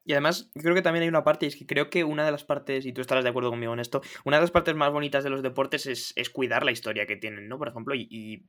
Y 0.09 0.13
además, 0.13 0.51
creo 0.55 0.75
que 0.75 0.81
también 0.81 1.03
hay 1.03 1.09
una 1.11 1.23
parte, 1.23 1.45
y 1.45 1.49
es 1.49 1.57
que 1.57 1.67
creo 1.67 1.91
que 1.91 2.03
una 2.03 2.25
de 2.25 2.33
las 2.33 2.43
partes, 2.43 2.87
y 2.87 2.95
tú 2.95 3.03
estarás 3.03 3.25
de 3.25 3.29
acuerdo 3.29 3.51
conmigo 3.51 3.75
en 3.75 3.79
esto, 3.79 4.01
una 4.25 4.39
de 4.39 4.41
las 4.41 4.51
partes 4.51 4.75
más 4.75 4.91
bonitas 4.91 5.23
de 5.23 5.29
los 5.29 5.43
deportes 5.43 5.85
es, 5.85 6.31
cuidar 6.31 6.65
la 6.65 6.71
historia 6.71 7.05
que 7.05 7.17
tienen, 7.17 7.47
¿no? 7.47 7.59
Por 7.59 7.69
ejemplo, 7.69 7.95
y, 7.95 8.43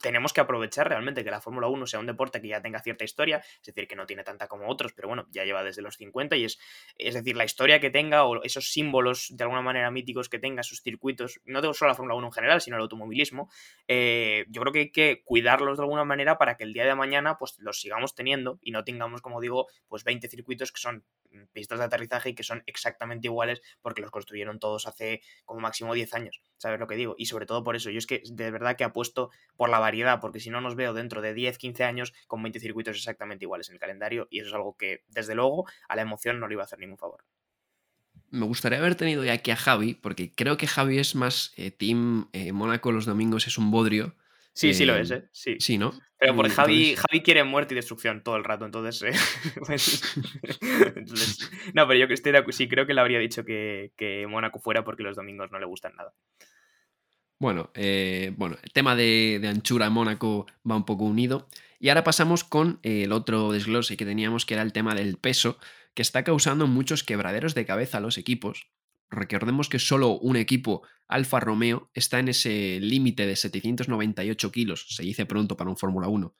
tenemos 0.00 0.32
que 0.32 0.40
aprovechar 0.40 0.88
realmente 0.88 1.22
que 1.22 1.30
la 1.30 1.42
Fórmula 1.42 1.66
1 1.66 1.86
sea 1.86 2.00
un 2.00 2.06
deporte 2.06 2.40
que 2.40 2.48
ya 2.48 2.62
tenga 2.62 2.80
cierta 2.80 3.04
historia, 3.04 3.42
es 3.60 3.66
decir, 3.66 3.86
que 3.86 3.96
no 3.96 4.06
tiene 4.06 4.24
tanta 4.24 4.46
como 4.46 4.66
otros, 4.66 4.94
pero 4.94 5.08
bueno, 5.08 5.26
ya 5.30 5.44
lleva 5.44 5.62
desde 5.62 5.82
los 5.82 5.96
50 5.96 6.36
y 6.36 6.44
es, 6.44 6.58
es 6.96 7.12
decir, 7.12 7.36
la 7.36 7.44
historia 7.44 7.80
que 7.80 7.90
tenga 7.90 8.24
o 8.24 8.42
esos 8.44 8.72
símbolos 8.72 9.26
de 9.36 9.44
alguna 9.44 9.60
manera 9.60 9.90
míticos 9.90 10.30
que 10.30 10.38
tenga, 10.38 10.62
sus 10.62 10.80
circuitos, 10.80 11.40
no 11.44 11.60
solo 11.74 11.90
la 11.90 11.96
Fórmula 11.96 12.14
1 12.14 12.28
en 12.28 12.32
general, 12.32 12.60
sino 12.62 12.76
el 12.76 12.82
automovilismo, 12.82 13.50
eh, 13.88 14.46
yo 14.48 14.62
creo 14.62 14.72
que 14.72 14.78
hay 14.78 14.90
que 14.90 15.22
cuidarlos 15.24 15.76
de 15.76 15.82
alguna 15.82 16.04
manera 16.04 16.38
para 16.38 16.56
que 16.56 16.64
el 16.64 16.72
día 16.72 16.86
de 16.86 16.94
mañana 16.94 17.36
pues 17.36 17.56
los 17.58 17.80
sigamos 17.80 18.14
teniendo 18.14 18.58
y 18.62 18.70
no 18.70 18.84
tengamos, 18.84 19.20
como 19.20 19.40
digo, 19.40 19.66
pues 19.88 20.04
20 20.04 20.28
circuitos 20.28 20.72
que 20.72 20.80
son 20.80 20.93
Pistas 21.52 21.78
de 21.78 21.84
aterrizaje 21.84 22.30
y 22.30 22.34
que 22.34 22.44
son 22.44 22.62
exactamente 22.66 23.26
iguales 23.26 23.60
porque 23.82 24.02
los 24.02 24.10
construyeron 24.10 24.58
todos 24.58 24.86
hace 24.86 25.20
como 25.44 25.60
máximo 25.60 25.94
10 25.94 26.14
años, 26.14 26.40
¿sabes 26.58 26.78
lo 26.78 26.86
que 26.86 26.94
digo? 26.94 27.14
Y 27.18 27.26
sobre 27.26 27.46
todo 27.46 27.64
por 27.64 27.76
eso, 27.76 27.90
yo 27.90 27.98
es 27.98 28.06
que 28.06 28.22
de 28.24 28.50
verdad 28.50 28.76
que 28.76 28.84
apuesto 28.84 29.30
por 29.56 29.68
la 29.68 29.78
variedad, 29.78 30.20
porque 30.20 30.40
si 30.40 30.50
no 30.50 30.60
nos 30.60 30.76
veo 30.76 30.94
dentro 30.94 31.22
de 31.22 31.34
10, 31.34 31.58
15 31.58 31.84
años 31.84 32.12
con 32.26 32.42
20 32.42 32.60
circuitos 32.60 32.96
exactamente 32.96 33.44
iguales 33.44 33.68
en 33.68 33.74
el 33.74 33.80
calendario 33.80 34.28
y 34.30 34.40
eso 34.40 34.48
es 34.48 34.54
algo 34.54 34.76
que 34.76 35.02
desde 35.08 35.34
luego 35.34 35.66
a 35.88 35.96
la 35.96 36.02
emoción 36.02 36.38
no 36.38 36.46
le 36.46 36.54
iba 36.54 36.62
a 36.62 36.66
hacer 36.66 36.78
ningún 36.78 36.98
favor. 36.98 37.24
Me 38.30 38.46
gustaría 38.46 38.78
haber 38.78 38.94
tenido 38.94 39.24
ya 39.24 39.32
aquí 39.32 39.50
a 39.50 39.56
Javi, 39.56 39.94
porque 39.94 40.32
creo 40.32 40.56
que 40.56 40.66
Javi 40.66 40.98
es 40.98 41.14
más 41.14 41.52
eh, 41.56 41.70
Team 41.70 42.28
eh, 42.32 42.52
Mónaco 42.52 42.90
los 42.90 43.06
domingos 43.06 43.46
es 43.46 43.58
un 43.58 43.70
bodrio 43.70 44.16
Sí, 44.54 44.72
sí 44.72 44.84
lo 44.84 44.96
es, 44.96 45.10
¿eh? 45.10 45.24
Sí. 45.32 45.56
Sí, 45.58 45.78
¿no? 45.78 45.92
Pero 46.16 46.36
porque 46.36 46.52
Javi, 46.52 46.94
Javi 46.94 47.22
quiere 47.22 47.42
muerte 47.42 47.74
y 47.74 47.76
destrucción 47.76 48.22
todo 48.22 48.36
el 48.36 48.44
rato, 48.44 48.64
entonces. 48.64 49.02
¿eh? 49.02 49.18
Pues, 49.66 50.16
no, 51.74 51.88
pero 51.88 52.06
yo 52.06 52.06
estoy 52.14 52.32
de 52.32 52.44
sí, 52.50 52.68
creo 52.68 52.86
que 52.86 52.94
le 52.94 53.00
habría 53.00 53.18
dicho 53.18 53.44
que, 53.44 53.92
que, 53.96 54.26
Mónaco 54.28 54.60
fuera 54.60 54.84
porque 54.84 55.02
los 55.02 55.16
domingos 55.16 55.50
no 55.50 55.58
le 55.58 55.66
gustan 55.66 55.96
nada. 55.96 56.14
Bueno, 57.40 57.70
eh, 57.74 58.32
bueno, 58.36 58.56
el 58.62 58.72
tema 58.72 58.94
de, 58.94 59.38
de, 59.42 59.48
anchura 59.48 59.86
en 59.86 59.92
Mónaco 59.92 60.46
va 60.68 60.76
un 60.76 60.84
poco 60.84 61.04
unido. 61.04 61.48
Y 61.80 61.88
ahora 61.88 62.04
pasamos 62.04 62.44
con 62.44 62.78
el 62.84 63.12
otro 63.12 63.50
desglose 63.50 63.96
que 63.96 64.06
teníamos, 64.06 64.46
que 64.46 64.54
era 64.54 64.62
el 64.62 64.72
tema 64.72 64.94
del 64.94 65.18
peso, 65.18 65.58
que 65.94 66.02
está 66.02 66.22
causando 66.22 66.68
muchos 66.68 67.02
quebraderos 67.02 67.54
de 67.54 67.66
cabeza 67.66 67.98
a 67.98 68.00
los 68.00 68.18
equipos. 68.18 68.68
Recordemos 69.10 69.68
que 69.68 69.78
solo 69.78 70.18
un 70.18 70.36
equipo 70.36 70.82
Alfa 71.06 71.40
Romeo 71.40 71.90
está 71.94 72.18
en 72.18 72.28
ese 72.28 72.78
límite 72.80 73.26
de 73.26 73.36
798 73.36 74.52
kilos, 74.52 74.86
se 74.88 75.02
dice 75.02 75.26
pronto 75.26 75.56
para 75.56 75.70
un 75.70 75.76
Fórmula 75.76 76.08
1. 76.08 76.34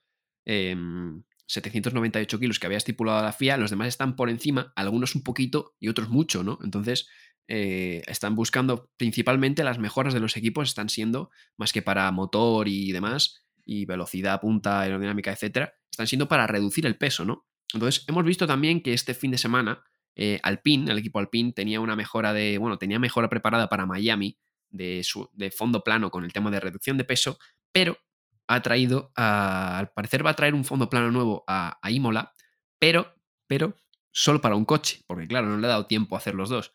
798 1.46 2.37
em, 2.37 2.40
kilos 2.40 2.59
que 2.59 2.66
había 2.66 2.79
estipulado 2.79 3.22
la 3.22 3.33
FIA, 3.33 3.57
los 3.57 3.70
demás 3.70 3.88
están 3.88 4.16
por 4.16 4.31
encima, 4.31 4.72
algunos 4.77 5.14
un 5.14 5.22
poquito 5.22 5.74
y 5.79 5.88
otros 5.88 6.09
mucho, 6.09 6.42
¿no? 6.42 6.59
Entonces, 6.62 7.09
eh, 7.46 8.03
están 8.07 8.35
buscando 8.35 8.90
principalmente 8.96 9.64
las 9.64 9.79
mejoras 9.79 10.14
de 10.14 10.20
los 10.20 10.37
equipos, 10.37 10.68
están 10.68 10.88
siendo, 10.88 11.31
más 11.57 11.72
que 11.72 11.83
para 11.83 12.11
motor 12.11 12.68
y 12.68 12.92
demás, 12.92 13.44
y 13.64 13.85
velocidad, 13.85 14.40
punta, 14.40 14.81
aerodinámica, 14.81 15.33
etcétera, 15.33 15.74
están 15.90 16.07
siendo 16.07 16.29
para 16.29 16.46
reducir 16.46 16.87
el 16.87 16.96
peso, 16.96 17.24
¿no? 17.24 17.46
Entonces, 17.72 18.05
hemos 18.09 18.24
visto 18.24 18.46
también 18.46 18.83
que 18.83 18.92
este 18.92 19.14
fin 19.14 19.31
de 19.31 19.38
semana 19.38 19.85
eh, 20.16 20.40
Alpine, 20.42 20.90
el 20.90 20.98
equipo 20.98 21.18
Alpine, 21.18 21.53
tenía 21.53 21.81
una 21.81 21.96
mejora 21.96 22.33
de, 22.33 22.59
bueno, 22.59 22.79
tenía 22.79 22.98
mejora 22.98 23.29
preparada 23.29 23.68
para 23.68 23.87
Miami 23.87 24.38
de, 24.70 25.03
su, 25.05 25.29
de 25.33 25.50
fondo 25.50 25.83
plano 25.83 26.11
con 26.11 26.24
el 26.24 26.33
tema 26.33 26.50
de 26.50 26.61
reducción 26.61 26.98
de 26.98 27.05
peso, 27.05 27.38
pero 27.72 27.98
ha 28.46 28.61
traído, 28.62 29.12
al 29.16 29.90
parecer 29.92 30.24
va 30.24 30.31
a 30.31 30.37
traer 30.37 30.55
un 30.55 30.64
fondo 30.64 30.88
plano 30.90 31.11
nuevo 31.11 31.44
a, 31.46 31.79
Imola, 31.88 32.35
pero, 32.79 33.14
pero 33.46 33.74
solo 34.11 34.40
para 34.40 34.57
un 34.57 34.64
coche, 34.64 35.03
porque 35.07 35.27
claro, 35.27 35.48
no 35.48 35.59
le 35.59 35.66
ha 35.66 35.70
dado 35.70 35.87
tiempo 35.87 36.14
a 36.14 36.18
hacer 36.18 36.35
los 36.35 36.50
dos. 36.50 36.72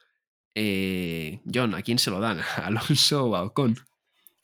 Eh, 0.56 1.42
John, 1.54 1.76
¿a 1.76 1.82
quién 1.84 2.00
se 2.00 2.10
lo 2.10 2.20
dan? 2.20 2.40
¿A 2.58 2.68
Alonso 2.68 3.28
o 3.28 3.36
a 3.36 3.44
Ocon? 3.44 3.78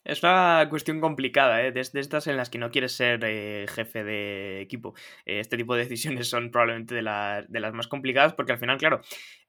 Es 0.06 0.22
una 0.22 0.68
cuestión 0.70 1.00
complicada, 1.00 1.62
¿eh? 1.64 1.72
de, 1.72 1.80
estas 1.80 2.28
en 2.28 2.36
las 2.36 2.48
que 2.48 2.58
no 2.58 2.70
quieres 2.70 2.92
ser 2.92 3.24
eh, 3.24 3.66
jefe 3.68 4.04
de 4.04 4.60
equipo. 4.60 4.94
Eh, 5.24 5.40
este 5.40 5.56
tipo 5.56 5.74
de 5.74 5.82
decisiones 5.82 6.28
son 6.28 6.52
probablemente 6.52 6.94
de, 6.94 7.02
de, 7.48 7.60
las 7.60 7.74
más 7.74 7.88
complicadas 7.88 8.32
porque 8.32 8.52
al 8.52 8.58
final, 8.58 8.78
claro, 8.78 9.00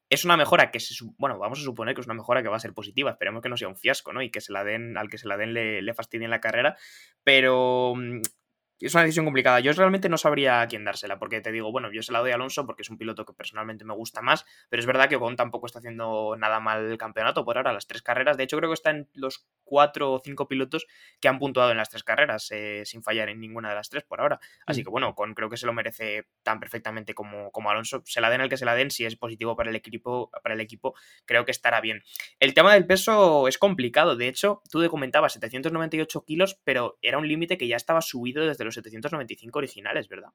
es 0.09 0.25
una 0.25 0.35
mejora 0.35 0.71
que 0.71 0.79
se, 0.79 0.95
bueno, 1.19 1.37
vamos 1.37 1.59
a 1.59 1.63
suponer 1.63 1.93
que 1.93 2.01
es 2.01 2.07
una 2.07 2.15
mejora 2.15 2.41
que 2.41 2.49
va 2.49 2.55
a 2.55 2.59
ser 2.59 2.73
positiva, 2.73 3.11
esperemos 3.11 3.43
que 3.43 3.49
no 3.49 3.57
sea 3.57 3.67
un 3.67 3.75
fiasco, 3.75 4.13
¿no? 4.13 4.23
Y 4.23 4.31
que 4.31 4.41
se 4.41 4.51
la 4.51 4.63
den, 4.63 4.97
al 4.97 5.09
que 5.09 5.19
se 5.19 5.27
la 5.27 5.37
den 5.37 5.53
le, 5.53 5.83
le 5.83 5.93
fastidien 5.93 6.31
la 6.31 6.41
carrera, 6.41 6.75
pero 7.23 7.93
mm, 7.95 8.21
es 8.79 8.93
una 8.93 9.03
decisión 9.03 9.25
complicada. 9.25 9.59
Yo 9.59 9.71
realmente 9.73 10.09
no 10.09 10.17
sabría 10.17 10.61
a 10.61 10.67
quién 10.67 10.85
dársela, 10.85 11.17
porque 11.17 11.41
te 11.41 11.51
digo, 11.51 11.71
bueno, 11.71 11.91
yo 11.91 12.03
se 12.03 12.11
la 12.11 12.19
doy 12.19 12.31
a 12.31 12.35
Alonso 12.35 12.65
porque 12.65 12.83
es 12.83 12.89
un 12.89 12.97
piloto 12.97 13.25
que 13.25 13.33
personalmente 13.33 13.85
me 13.85 13.93
gusta 13.93 14.21
más, 14.21 14.45
pero 14.69 14.79
es 14.79 14.85
verdad 14.85 15.09
que 15.09 15.15
Ocon 15.15 15.35
tampoco 15.35 15.65
está 15.65 15.79
haciendo 15.79 16.35
nada 16.37 16.59
mal 16.59 16.85
el 16.85 16.97
campeonato 16.97 17.43
por 17.43 17.57
ahora, 17.57 17.73
las 17.73 17.87
tres 17.87 18.01
carreras. 18.01 18.37
De 18.37 18.43
hecho, 18.43 18.57
creo 18.57 18.69
que 18.69 18.75
está 18.75 18.91
en 18.91 19.09
los 19.13 19.47
cuatro 19.63 20.13
o 20.13 20.19
cinco 20.19 20.47
pilotos 20.47 20.85
que 21.19 21.27
han 21.27 21.39
puntuado 21.39 21.71
en 21.71 21.77
las 21.77 21.89
tres 21.89 22.03
carreras, 22.03 22.49
eh, 22.51 22.83
sin 22.85 23.01
fallar 23.01 23.29
en 23.29 23.39
ninguna 23.39 23.69
de 23.69 23.75
las 23.75 23.89
tres 23.89 24.03
por 24.03 24.21
ahora. 24.21 24.39
Así 24.65 24.81
mm. 24.81 24.83
que 24.83 24.89
bueno, 24.89 25.09
Ocon 25.09 25.33
creo 25.33 25.49
que 25.49 25.57
se 25.57 25.65
lo 25.65 25.73
merece 25.73 26.27
tan 26.43 26.59
perfectamente 26.59 27.13
como, 27.13 27.51
como 27.51 27.71
Alonso. 27.71 28.03
Se 28.05 28.21
la 28.21 28.29
den 28.29 28.41
el 28.41 28.49
que 28.49 28.57
se 28.57 28.65
la 28.65 28.75
den, 28.75 28.91
si 28.91 29.05
es 29.05 29.15
positivo 29.15 29.55
para 29.55 29.69
el 29.69 29.75
equipo, 29.75 30.29
para 30.43 30.53
el 30.53 30.61
equipo, 30.61 30.93
creo 31.25 31.45
que 31.45 31.51
estará 31.51 31.81
bien. 31.81 32.03
El 32.39 32.53
tema 32.53 32.73
del 32.73 32.85
peso 32.85 33.47
es 33.47 33.57
complicado. 33.57 34.15
De 34.15 34.27
hecho, 34.27 34.61
tú 34.69 34.81
te 34.81 34.89
comentabas 34.89 35.33
798 35.33 36.23
kilos, 36.25 36.59
pero 36.63 36.97
era 37.01 37.17
un 37.17 37.27
límite 37.27 37.57
que 37.57 37.67
ya 37.67 37.75
estaba 37.75 38.01
subido 38.01 38.45
desde 38.45 38.66
los 38.67 38.75
795 38.75 39.57
originales, 39.57 40.07
¿verdad? 40.07 40.29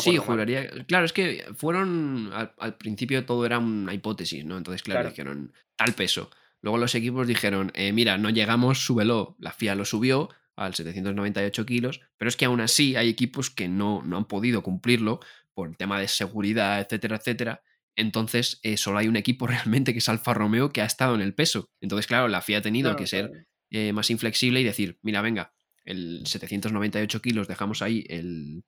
sí, 0.00 0.16
juraría. 0.16 0.68
Claro, 0.86 1.04
es 1.04 1.12
que 1.12 1.46
fueron. 1.54 2.30
Al, 2.32 2.76
principio 2.76 3.24
todo 3.24 3.46
era 3.46 3.58
una 3.58 3.94
hipótesis, 3.94 4.44
¿no? 4.44 4.56
Entonces, 4.58 4.82
claro, 4.82 5.08
dijeron 5.08 5.52
tal 5.76 5.94
peso. 5.94 6.30
Luego 6.60 6.78
los 6.78 6.94
equipos 6.94 7.26
dijeron, 7.26 7.70
eh, 7.74 7.92
mira, 7.92 8.18
no 8.18 8.30
llegamos, 8.30 8.84
súbelo. 8.84 9.36
La 9.38 9.52
FIA 9.52 9.76
lo 9.76 9.84
subió 9.84 10.28
al 10.56 10.74
798 10.74 11.64
kilos, 11.66 12.00
pero 12.16 12.28
es 12.28 12.36
que 12.36 12.46
aún 12.46 12.60
así 12.60 12.96
hay 12.96 13.08
equipos 13.08 13.50
que 13.50 13.68
no, 13.68 14.02
no 14.02 14.16
han 14.16 14.24
podido 14.24 14.62
cumplirlo 14.62 15.20
por 15.54 15.68
el 15.68 15.76
tema 15.76 16.00
de 16.00 16.08
seguridad, 16.08 16.80
etcétera, 16.80 17.16
etcétera. 17.16 17.62
Entonces, 17.94 18.58
eh, 18.62 18.76
solo 18.76 18.98
hay 18.98 19.08
un 19.08 19.16
equipo 19.16 19.46
realmente 19.46 19.92
que 19.92 20.00
es 20.00 20.08
Alfa 20.08 20.34
Romeo 20.34 20.70
que 20.70 20.82
ha 20.82 20.86
estado 20.86 21.14
en 21.14 21.20
el 21.20 21.34
peso. 21.34 21.70
Entonces, 21.80 22.06
claro, 22.08 22.26
la 22.26 22.42
FIA 22.42 22.58
ha 22.58 22.62
tenido 22.62 22.96
que 22.96 23.06
ser 23.06 23.46
eh, 23.70 23.92
más 23.92 24.10
inflexible 24.10 24.60
y 24.60 24.64
decir, 24.64 24.98
mira, 25.02 25.22
venga, 25.22 25.52
el 25.88 26.26
798 26.26 27.22
kilos, 27.22 27.48
dejamos 27.48 27.80
ahí 27.80 28.04
el, 28.08 28.62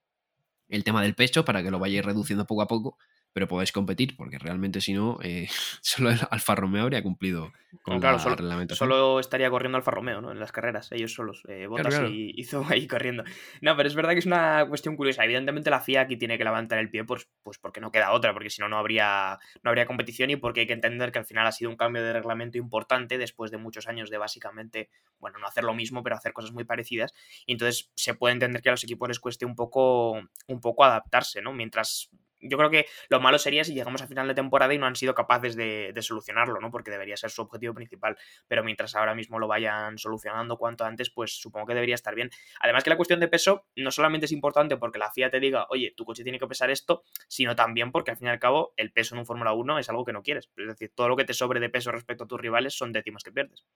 tema 0.84 1.02
del 1.02 1.14
pecho 1.14 1.44
para 1.44 1.62
que 1.62 1.70
lo 1.70 1.78
vayáis 1.78 2.04
reduciendo 2.04 2.46
poco 2.46 2.62
a 2.62 2.66
poco, 2.66 2.96
pero 3.32 3.48
podáis 3.48 3.72
competir, 3.72 4.16
porque 4.16 4.38
realmente 4.38 4.80
si 4.80 4.92
no, 4.92 5.18
eh, 5.22 5.48
solo 5.82 6.10
el 6.10 6.18
Alfa 6.30 6.54
Romeo 6.54 6.82
habría 6.82 7.02
cumplido 7.02 7.52
con 7.82 8.00
claro, 8.00 8.16
la 8.16 8.22
solo, 8.22 8.36
reglamentación. 8.36 8.88
solo 8.88 9.20
estaría 9.20 9.48
corriendo 9.48 9.78
Alfa 9.78 9.92
Romeo, 9.92 10.20
¿no? 10.20 10.32
En 10.32 10.40
las 10.40 10.50
carreras, 10.50 10.90
ellos 10.90 11.12
solos. 11.14 11.42
Eh, 11.48 11.68
claro. 11.68 12.08
y 12.08 12.32
hizo 12.36 12.64
ahí 12.68 12.88
corriendo. 12.88 13.22
No, 13.60 13.76
pero 13.76 13.88
es 13.88 13.94
verdad 13.94 14.12
que 14.12 14.18
es 14.18 14.26
una 14.26 14.66
cuestión 14.68 14.96
curiosa. 14.96 15.24
Evidentemente 15.24 15.70
la 15.70 15.80
FIA 15.80 16.02
aquí 16.02 16.16
tiene 16.16 16.36
que 16.36 16.44
levantar 16.44 16.78
el 16.78 16.90
pie, 16.90 17.04
pues, 17.04 17.28
pues 17.42 17.58
porque 17.58 17.80
no 17.80 17.92
queda 17.92 18.12
otra, 18.12 18.32
porque 18.32 18.50
si 18.50 18.60
no, 18.60 18.68
no 18.68 18.76
habría, 18.76 19.38
no 19.62 19.70
habría 19.70 19.86
competición 19.86 20.30
y 20.30 20.36
porque 20.36 20.60
hay 20.60 20.66
que 20.66 20.72
entender 20.72 21.12
que 21.12 21.20
al 21.20 21.26
final 21.26 21.46
ha 21.46 21.52
sido 21.52 21.70
un 21.70 21.76
cambio 21.76 22.02
de 22.02 22.12
reglamento 22.12 22.58
importante 22.58 23.18
después 23.18 23.50
de 23.50 23.58
muchos 23.58 23.86
años 23.86 24.10
de 24.10 24.18
básicamente, 24.18 24.90
bueno, 25.18 25.38
no 25.38 25.46
hacer 25.46 25.62
lo 25.62 25.74
mismo, 25.74 26.02
pero 26.02 26.16
hacer 26.16 26.32
cosas 26.32 26.52
muy 26.52 26.64
parecidas. 26.64 27.14
Y 27.46 27.52
entonces 27.52 27.92
se 27.94 28.14
puede 28.14 28.32
entender 28.32 28.62
que 28.62 28.70
a 28.70 28.72
los 28.72 28.82
equipos 28.82 29.08
les 29.08 29.20
cueste 29.20 29.46
un 29.46 29.54
poco, 29.54 30.20
un 30.48 30.60
poco 30.60 30.84
adaptarse, 30.84 31.40
¿no? 31.40 31.52
Mientras 31.52 32.10
yo 32.40 32.56
creo 32.56 32.70
que 32.70 32.86
lo 33.08 33.20
malo 33.20 33.38
sería 33.38 33.64
si 33.64 33.74
llegamos 33.74 34.02
a 34.02 34.06
final 34.06 34.26
de 34.28 34.34
temporada 34.34 34.72
y 34.72 34.78
no 34.78 34.86
han 34.86 34.96
sido 34.96 35.14
capaces 35.14 35.56
de, 35.56 35.94
solucionarlo, 36.00 36.60
¿no? 36.60 36.70
Porque 36.70 36.90
debería 36.90 37.16
ser 37.16 37.30
su 37.30 37.42
objetivo 37.42 37.74
principal. 37.74 38.16
Pero 38.48 38.64
mientras 38.64 38.94
ahora 38.96 39.14
mismo 39.14 39.38
lo 39.38 39.46
vayan 39.46 39.98
solucionando 39.98 40.56
cuanto 40.56 40.84
antes, 40.84 41.10
pues 41.10 41.38
supongo 41.38 41.66
que 41.66 41.74
debería 41.74 41.94
estar 41.94 42.14
bien. 42.14 42.30
Además 42.60 42.84
que 42.84 42.90
la 42.90 42.96
cuestión 42.96 43.20
de 43.20 43.28
peso 43.28 43.66
no 43.76 43.90
solamente 43.90 44.26
es 44.26 44.32
importante 44.32 44.76
porque 44.76 44.98
la 44.98 45.10
FIA 45.10 45.30
te 45.30 45.40
diga, 45.40 45.66
oye, 45.68 45.92
tu 45.96 46.04
coche 46.04 46.22
tiene 46.22 46.38
que 46.38 46.46
pesar 46.46 46.70
esto, 46.70 47.04
sino 47.28 47.54
también 47.54 47.92
porque 47.92 48.10
al 48.10 48.16
fin 48.16 48.28
y 48.28 48.30
al 48.30 48.38
cabo 48.38 48.72
el 48.76 48.92
peso 48.92 49.14
en 49.14 49.20
un 49.20 49.26
Fórmula 49.26 49.52
1 49.52 49.78
es 49.78 49.88
algo 49.90 50.04
que 50.04 50.12
no 50.12 50.22
quieres. 50.22 50.50
Es 50.56 50.66
decir, 50.66 50.92
todo 50.94 51.08
lo 51.08 51.16
que 51.16 51.24
te 51.24 51.34
sobre 51.34 51.60
de 51.60 51.68
peso 51.68 51.92
respecto 51.92 52.24
a 52.24 52.26
tus 52.26 52.40
rivales 52.40 52.74
son 52.74 52.92
décimas 52.92 53.22
que 53.22 53.32
pierdes. 53.32 53.66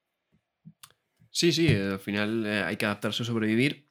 Sí, 1.31 1.53
sí, 1.53 1.69
al 1.75 1.99
final 1.99 2.47
eh, 2.47 2.63
hay 2.63 2.77
que 2.77 2.87
adaptarse 2.87 3.23
a 3.23 3.27
sobrevivir. 3.27 3.89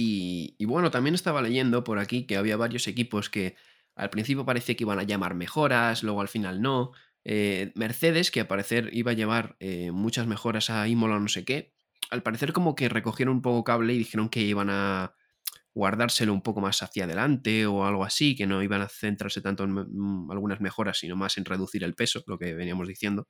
Y 0.00 0.64
bueno, 0.64 0.92
también 0.92 1.16
estaba 1.16 1.42
leyendo 1.42 1.82
por 1.82 1.98
aquí 1.98 2.24
que 2.24 2.36
había 2.36 2.56
varios 2.56 2.86
equipos 2.86 3.28
que 3.28 3.56
al 3.98 4.10
principio 4.10 4.46
parecía 4.46 4.76
que 4.76 4.84
iban 4.84 5.00
a 5.00 5.02
llamar 5.02 5.34
mejoras, 5.34 6.02
luego 6.04 6.20
al 6.20 6.28
final 6.28 6.62
no. 6.62 6.92
Eh, 7.24 7.72
Mercedes, 7.74 8.30
que 8.30 8.40
al 8.40 8.46
parecer 8.46 8.90
iba 8.92 9.10
a 9.10 9.14
llevar 9.14 9.56
eh, 9.58 9.90
muchas 9.90 10.26
mejoras 10.28 10.70
a 10.70 10.86
Imola 10.86 11.18
no 11.18 11.28
sé 11.28 11.44
qué, 11.44 11.74
al 12.10 12.22
parecer 12.22 12.52
como 12.52 12.76
que 12.76 12.88
recogieron 12.88 13.34
un 13.36 13.42
poco 13.42 13.64
cable 13.64 13.94
y 13.94 13.98
dijeron 13.98 14.28
que 14.28 14.40
iban 14.40 14.70
a 14.70 15.14
guardárselo 15.74 16.32
un 16.32 16.42
poco 16.42 16.60
más 16.60 16.80
hacia 16.82 17.04
adelante 17.04 17.66
o 17.66 17.84
algo 17.84 18.04
así, 18.04 18.36
que 18.36 18.46
no 18.46 18.62
iban 18.62 18.82
a 18.82 18.88
centrarse 18.88 19.40
tanto 19.40 19.64
en 19.64 19.72
mm, 19.72 20.30
algunas 20.30 20.60
mejoras, 20.60 20.98
sino 20.98 21.16
más 21.16 21.36
en 21.36 21.44
reducir 21.44 21.82
el 21.82 21.94
peso, 21.94 22.22
lo 22.26 22.38
que 22.38 22.54
veníamos 22.54 22.86
diciendo. 22.86 23.28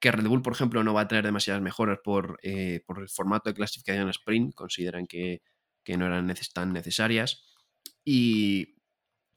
Que 0.00 0.10
Red 0.10 0.26
Bull, 0.26 0.42
por 0.42 0.54
ejemplo, 0.54 0.82
no 0.84 0.94
va 0.94 1.02
a 1.02 1.08
tener 1.08 1.24
demasiadas 1.24 1.62
mejoras 1.62 1.98
por, 2.02 2.38
eh, 2.42 2.80
por 2.86 3.00
el 3.00 3.10
formato 3.10 3.50
de 3.50 3.54
clasificación 3.54 4.08
sprint, 4.08 4.54
consideran 4.54 5.06
que, 5.06 5.42
que 5.84 5.98
no 5.98 6.06
eran 6.06 6.32
tan 6.54 6.72
necesarias. 6.72 7.44
Y 8.04 8.77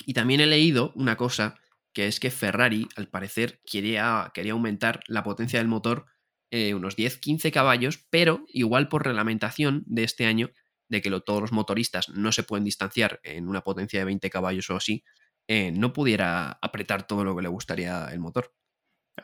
y 0.06 0.14
también 0.14 0.42
he 0.42 0.48
leído 0.48 0.92
una 0.96 1.18
cosa, 1.18 1.60
que 1.94 2.08
es 2.08 2.20
que 2.20 2.32
Ferrari, 2.32 2.88
al 2.96 3.08
parecer, 3.08 3.62
quería, 3.66 4.32
quería 4.34 4.54
aumentar 4.54 5.02
la 5.08 5.24
potencia 5.24 5.60
del 5.60 5.68
motor 5.68 6.06
eh, 6.52 6.74
unos 6.74 6.98
10-15 6.98 7.52
caballos, 7.52 8.06
pero 8.10 8.44
igual 8.50 8.90
por 8.90 9.06
reglamentación 9.06 9.84
de 9.86 10.04
este 10.04 10.26
año, 10.26 10.52
de 10.90 11.02
que 11.02 11.10
todos 11.22 11.40
los 11.40 11.54
motoristas 11.54 12.10
no 12.10 12.34
se 12.34 12.44
pueden 12.44 12.66
distanciar 12.66 13.22
en 13.24 13.48
una 13.48 13.62
potencia 13.62 14.00
de 14.00 14.06
20 14.06 14.30
caballos 14.30 14.70
o 14.70 14.76
así, 14.76 15.06
eh, 15.48 15.72
no 15.72 15.94
pudiera 15.94 16.60
apretar 16.62 17.08
todo 17.08 17.24
lo 17.24 17.36
que 17.36 17.42
le 17.42 17.48
gustaría 17.48 18.06
el 18.12 18.20
motor. 18.20 18.54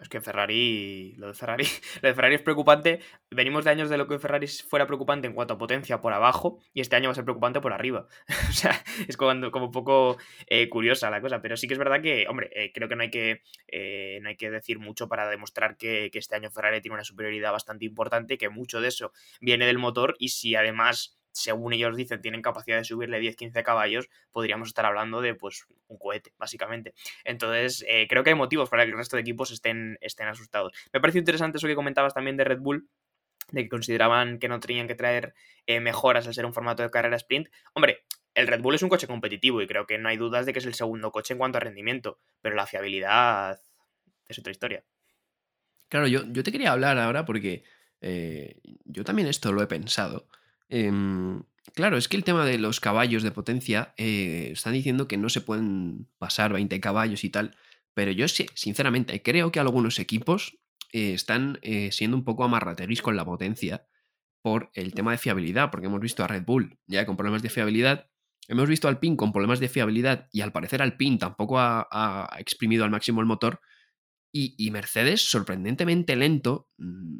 Es 0.01 0.09
que 0.09 0.21
Ferrari, 0.21 1.13
lo 1.17 1.27
de 1.27 1.33
Ferrari, 1.33 1.65
lo 2.01 2.09
de 2.09 2.13
Ferrari 2.13 2.35
es 2.35 2.41
preocupante. 2.41 2.99
Venimos 3.31 3.63
de 3.65 3.71
años 3.71 3.89
de 3.89 3.97
lo 3.97 4.07
que 4.07 4.19
Ferrari 4.19 4.47
fuera 4.47 4.85
preocupante 4.85 5.27
en 5.27 5.33
cuanto 5.33 5.55
a 5.55 5.57
potencia 5.57 6.01
por 6.01 6.13
abajo 6.13 6.59
y 6.73 6.81
este 6.81 6.95
año 6.95 7.07
va 7.07 7.13
a 7.13 7.15
ser 7.15 7.23
preocupante 7.23 7.61
por 7.61 7.73
arriba. 7.73 8.07
o 8.49 8.51
sea, 8.51 8.83
es 9.07 9.17
como, 9.17 9.49
como 9.51 9.65
un 9.65 9.71
poco 9.71 10.17
eh, 10.47 10.69
curiosa 10.69 11.09
la 11.09 11.21
cosa, 11.21 11.41
pero 11.41 11.57
sí 11.57 11.67
que 11.67 11.73
es 11.73 11.79
verdad 11.79 12.01
que, 12.01 12.27
hombre, 12.27 12.49
eh, 12.53 12.71
creo 12.73 12.89
que 12.89 12.95
no 12.95 13.03
hay 13.03 13.09
que, 13.09 13.41
eh, 13.67 14.19
no 14.21 14.29
hay 14.29 14.35
que 14.35 14.51
decir 14.51 14.77
mucho 14.79 15.07
para 15.07 15.29
demostrar 15.29 15.77
que, 15.77 16.09
que, 16.11 16.19
este 16.19 16.35
año 16.35 16.51
Ferrari 16.51 16.81
tiene 16.81 16.95
una 16.95 17.03
superioridad 17.03 17.51
bastante 17.51 17.85
importante, 17.85 18.37
que 18.37 18.49
mucho 18.49 18.81
de 18.81 18.89
eso 18.89 19.13
viene 19.39 19.65
del 19.65 19.77
motor 19.77 20.15
y 20.19 20.29
si 20.29 20.55
además 20.55 21.16
según 21.37 21.73
ellos 21.73 21.95
dicen, 21.95 22.21
tienen 22.21 22.41
capacidad 22.41 22.77
de 22.77 22.83
subirle 22.83 23.19
10-15 23.19 23.63
caballos, 23.63 24.09
podríamos 24.31 24.69
estar 24.69 24.85
hablando 24.85 25.21
de 25.21 25.35
pues 25.35 25.65
un 25.87 25.97
cohete, 25.97 26.33
básicamente. 26.37 26.93
Entonces, 27.23 27.85
eh, 27.87 28.07
creo 28.09 28.23
que 28.23 28.31
hay 28.31 28.35
motivos 28.35 28.69
para 28.69 28.83
que 28.83 28.91
el 28.91 28.97
resto 28.97 29.15
de 29.15 29.21
equipos 29.21 29.51
estén, 29.51 29.97
estén 30.01 30.27
asustados. 30.27 30.73
Me 30.91 30.99
parece 30.99 31.19
interesante 31.19 31.57
eso 31.57 31.67
que 31.67 31.75
comentabas 31.75 32.13
también 32.13 32.37
de 32.37 32.43
Red 32.43 32.59
Bull, 32.59 32.89
de 33.51 33.63
que 33.63 33.69
consideraban 33.69 34.39
que 34.39 34.47
no 34.47 34.59
tenían 34.59 34.87
que 34.87 34.95
traer 34.95 35.33
eh, 35.67 35.79
mejoras 35.79 36.27
al 36.27 36.33
ser 36.33 36.45
un 36.45 36.53
formato 36.53 36.83
de 36.83 36.89
carrera 36.89 37.15
sprint. 37.17 37.49
Hombre, 37.73 38.05
el 38.33 38.47
Red 38.47 38.61
Bull 38.61 38.75
es 38.75 38.81
un 38.81 38.89
coche 38.89 39.07
competitivo 39.07 39.61
y 39.61 39.67
creo 39.67 39.85
que 39.85 39.97
no 39.97 40.09
hay 40.09 40.17
dudas 40.17 40.45
de 40.45 40.53
que 40.53 40.59
es 40.59 40.65
el 40.65 40.73
segundo 40.73 41.11
coche 41.11 41.33
en 41.33 41.37
cuanto 41.37 41.57
a 41.57 41.61
rendimiento, 41.61 42.19
pero 42.41 42.55
la 42.55 42.65
fiabilidad 42.65 43.59
es 44.27 44.39
otra 44.39 44.51
historia. 44.51 44.83
Claro, 45.87 46.07
yo, 46.07 46.23
yo 46.27 46.43
te 46.43 46.51
quería 46.51 46.71
hablar 46.71 46.97
ahora 46.97 47.25
porque 47.25 47.63
eh, 48.01 48.59
yo 48.85 49.03
también 49.03 49.27
esto 49.27 49.51
lo 49.51 49.61
he 49.61 49.67
pensado. 49.67 50.27
Eh, 50.69 50.91
claro, 51.73 51.97
es 51.97 52.07
que 52.07 52.17
el 52.17 52.23
tema 52.23 52.45
de 52.45 52.57
los 52.57 52.79
caballos 52.79 53.23
de 53.23 53.31
potencia, 53.31 53.93
eh, 53.97 54.49
están 54.51 54.73
diciendo 54.73 55.07
que 55.07 55.17
no 55.17 55.29
se 55.29 55.41
pueden 55.41 56.07
pasar 56.17 56.53
20 56.53 56.79
caballos 56.79 57.23
y 57.23 57.29
tal, 57.29 57.55
pero 57.93 58.11
yo 58.11 58.27
sí, 58.27 58.47
sinceramente 58.53 59.21
creo 59.21 59.51
que 59.51 59.59
algunos 59.59 59.99
equipos 59.99 60.57
eh, 60.93 61.13
están 61.13 61.59
eh, 61.61 61.91
siendo 61.91 62.17
un 62.17 62.23
poco 62.23 62.43
amarrateris 62.43 63.01
con 63.01 63.15
la 63.15 63.25
potencia 63.25 63.87
por 64.41 64.69
el 64.73 64.93
tema 64.93 65.11
de 65.11 65.17
fiabilidad, 65.17 65.71
porque 65.71 65.87
hemos 65.87 65.99
visto 65.99 66.23
a 66.23 66.27
Red 66.27 66.45
Bull 66.45 66.79
ya 66.85 67.05
con 67.05 67.17
problemas 67.17 67.41
de 67.41 67.49
fiabilidad, 67.49 68.09
hemos 68.47 68.69
visto 68.69 68.87
al 68.87 68.99
PIN 68.99 69.17
con 69.17 69.33
problemas 69.33 69.59
de 69.59 69.67
fiabilidad 69.69 70.29
y 70.31 70.41
al 70.41 70.51
parecer 70.51 70.81
al 70.81 70.95
PIN 70.95 71.19
tampoco 71.19 71.59
ha, 71.59 72.29
exprimido 72.39 72.85
al 72.85 72.91
máximo 72.91 73.19
el 73.19 73.27
motor 73.27 73.59
y, 74.31 74.55
y 74.57 74.71
Mercedes 74.71 75.29
sorprendentemente 75.29 76.15
lento. 76.15 76.69
mm, 76.77 77.19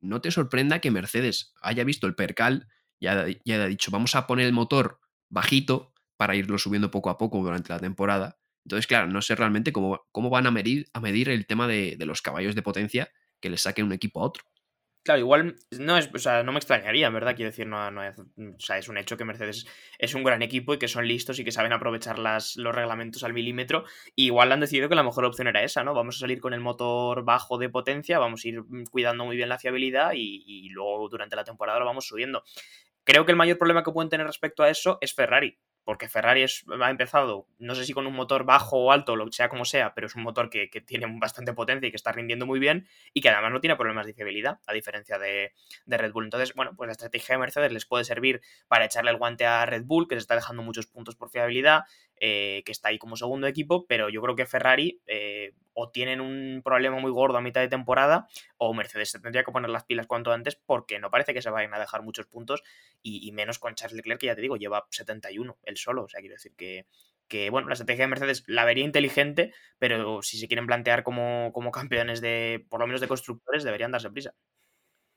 No 0.00 0.20
te 0.20 0.30
sorprenda 0.30 0.80
que 0.80 0.90
Mercedes 0.90 1.52
haya 1.62 1.84
visto 1.84 2.06
el 2.06 2.14
percal 2.14 2.68
ya, 3.00 3.26
ya 3.44 3.62
ha 3.62 3.66
dicho, 3.66 3.90
vamos 3.90 4.14
a 4.14 4.26
poner 4.26 4.46
el 4.46 4.52
motor 4.52 5.00
bajito 5.28 5.92
para 6.16 6.36
irlo 6.36 6.58
subiendo 6.58 6.90
poco 6.90 7.10
a 7.10 7.18
poco 7.18 7.38
durante 7.38 7.72
la 7.72 7.78
temporada. 7.78 8.38
Entonces, 8.64 8.86
claro, 8.86 9.06
no 9.06 9.22
sé 9.22 9.34
realmente 9.34 9.72
cómo, 9.72 10.06
cómo 10.12 10.30
van 10.30 10.46
a 10.46 10.50
medir, 10.50 10.86
a 10.92 11.00
medir 11.00 11.30
el 11.30 11.46
tema 11.46 11.66
de, 11.66 11.96
de, 11.98 12.06
los 12.06 12.20
caballos 12.22 12.54
de 12.54 12.62
potencia 12.62 13.10
que 13.40 13.50
le 13.50 13.56
saquen 13.56 13.86
un 13.86 13.92
equipo 13.92 14.20
a 14.20 14.26
otro. 14.26 14.44
Claro, 15.02 15.20
igual 15.20 15.56
no 15.78 15.96
es, 15.96 16.10
o 16.14 16.18
sea, 16.18 16.42
no 16.42 16.52
me 16.52 16.58
extrañaría, 16.58 17.08
verdad, 17.08 17.34
quiero 17.34 17.50
decir, 17.50 17.66
no, 17.66 17.90
no 17.90 18.04
es, 18.04 18.18
o 18.18 18.24
sea, 18.58 18.76
es 18.76 18.86
un 18.86 18.98
hecho 18.98 19.16
que 19.16 19.24
Mercedes 19.24 19.66
es 19.98 20.14
un 20.14 20.22
gran 20.24 20.42
equipo 20.42 20.74
y 20.74 20.78
que 20.78 20.88
son 20.88 21.08
listos 21.08 21.38
y 21.38 21.44
que 21.44 21.52
saben 21.52 21.72
aprovechar 21.72 22.18
las, 22.18 22.56
los 22.56 22.74
reglamentos 22.74 23.24
al 23.24 23.32
milímetro. 23.32 23.86
Y 24.14 24.26
igual 24.26 24.52
han 24.52 24.60
decidido 24.60 24.90
que 24.90 24.94
la 24.94 25.02
mejor 25.02 25.24
opción 25.24 25.48
era 25.48 25.62
esa, 25.62 25.82
¿no? 25.84 25.94
Vamos 25.94 26.16
a 26.16 26.20
salir 26.20 26.38
con 26.38 26.52
el 26.52 26.60
motor 26.60 27.24
bajo 27.24 27.56
de 27.56 27.70
potencia, 27.70 28.18
vamos 28.18 28.44
a 28.44 28.48
ir 28.48 28.62
cuidando 28.90 29.24
muy 29.24 29.36
bien 29.36 29.48
la 29.48 29.58
fiabilidad 29.58 30.12
y, 30.14 30.44
y 30.46 30.68
luego 30.68 31.08
durante 31.08 31.34
la 31.34 31.44
temporada 31.44 31.78
lo 31.78 31.86
vamos 31.86 32.06
subiendo. 32.06 32.44
Creo 33.04 33.24
que 33.24 33.32
el 33.32 33.36
mayor 33.36 33.58
problema 33.58 33.82
que 33.82 33.92
pueden 33.92 34.10
tener 34.10 34.26
respecto 34.26 34.62
a 34.62 34.70
eso 34.70 34.98
es 35.00 35.14
Ferrari, 35.14 35.58
porque 35.84 36.08
Ferrari 36.08 36.44
ha 36.44 36.90
empezado, 36.90 37.48
no 37.58 37.74
sé 37.74 37.84
si 37.84 37.92
con 37.92 38.06
un 38.06 38.14
motor 38.14 38.44
bajo 38.44 38.76
o 38.76 38.92
alto, 38.92 39.16
lo 39.16 39.30
sea 39.32 39.48
como 39.48 39.64
sea, 39.64 39.94
pero 39.94 40.06
es 40.06 40.14
un 40.14 40.22
motor 40.22 40.50
que, 40.50 40.70
que, 40.70 40.80
tiene 40.80 41.06
bastante 41.18 41.52
potencia 41.52 41.88
y 41.88 41.90
que 41.90 41.96
está 41.96 42.12
rindiendo 42.12 42.46
muy 42.46 42.60
bien 42.60 42.86
y 43.14 43.20
que 43.20 43.30
además 43.30 43.52
no 43.52 43.60
tiene 43.60 43.76
problemas 43.76 44.06
de 44.06 44.14
fiabilidad, 44.14 44.60
a 44.66 44.72
diferencia 44.72 45.18
de, 45.18 45.52
de, 45.86 45.96
Red 45.96 46.12
Bull. 46.12 46.24
Entonces, 46.24 46.54
bueno, 46.54 46.74
pues 46.76 46.88
la 46.88 46.92
estrategia 46.92 47.34
de 47.34 47.40
Mercedes 47.40 47.72
les 47.72 47.86
puede 47.86 48.04
servir 48.04 48.40
para 48.68 48.84
echarle 48.84 49.10
el 49.10 49.16
guante 49.16 49.46
a 49.46 49.64
Red 49.66 49.84
Bull, 49.84 50.06
que 50.06 50.14
se 50.14 50.20
está 50.20 50.34
dejando 50.34 50.62
muchos 50.62 50.86
puntos 50.86 51.16
por 51.16 51.30
fiabilidad, 51.30 51.84
eh, 52.22 52.62
que 52.66 52.72
está 52.72 52.90
ahí 52.90 52.98
como 52.98 53.16
segundo 53.16 53.46
equipo, 53.46 53.86
pero 53.86 54.10
yo 54.10 54.20
creo 54.20 54.36
que 54.36 54.44
Ferrari 54.44 55.00
eh, 55.06 55.54
o 55.72 55.90
tienen 55.90 56.20
un 56.20 56.60
problema 56.62 56.98
muy 56.98 57.10
gordo 57.10 57.38
a 57.38 57.40
mitad 57.40 57.62
de 57.62 57.68
temporada 57.68 58.28
o 58.58 58.74
Mercedes 58.74 59.10
se 59.10 59.20
tendría 59.20 59.42
que 59.42 59.52
poner 59.52 59.70
las 59.70 59.84
pilas 59.84 60.06
cuanto 60.06 60.30
antes 60.30 60.54
porque 60.54 60.98
no 60.98 61.10
parece 61.10 61.32
que 61.32 61.40
se 61.40 61.48
vayan 61.48 61.72
a 61.72 61.78
dejar 61.78 62.02
muchos 62.02 62.26
puntos 62.26 62.62
y, 63.02 63.32
menos 63.32 63.58
con 63.58 63.74
Charles 63.74 63.96
Leclerc, 63.96 64.20
que 64.20 64.26
ya 64.26 64.34
te 64.34 64.42
digo, 64.42 64.58
lleva 64.58 64.86
71 64.90 65.58
él 65.62 65.76
solo. 65.78 66.04
O 66.04 66.08
sea, 66.10 66.20
quiero 66.20 66.34
decir 66.34 66.52
que, 66.58 66.84
que, 67.26 67.48
bueno, 67.48 67.68
la 67.68 67.72
estrategia 67.72 68.04
de 68.04 68.10
Mercedes 68.10 68.44
la 68.46 68.66
vería 68.66 68.84
inteligente, 68.84 69.54
pero 69.78 70.20
si 70.20 70.38
se 70.38 70.46
quieren 70.46 70.66
plantear 70.66 71.02
como, 71.02 71.52
como 71.54 71.70
campeones 71.70 72.20
de, 72.20 72.66
por 72.68 72.80
lo 72.80 72.86
menos 72.86 73.00
de 73.00 73.08
constructores, 73.08 73.64
deberían 73.64 73.92
darse 73.92 74.10
prisa. 74.10 74.34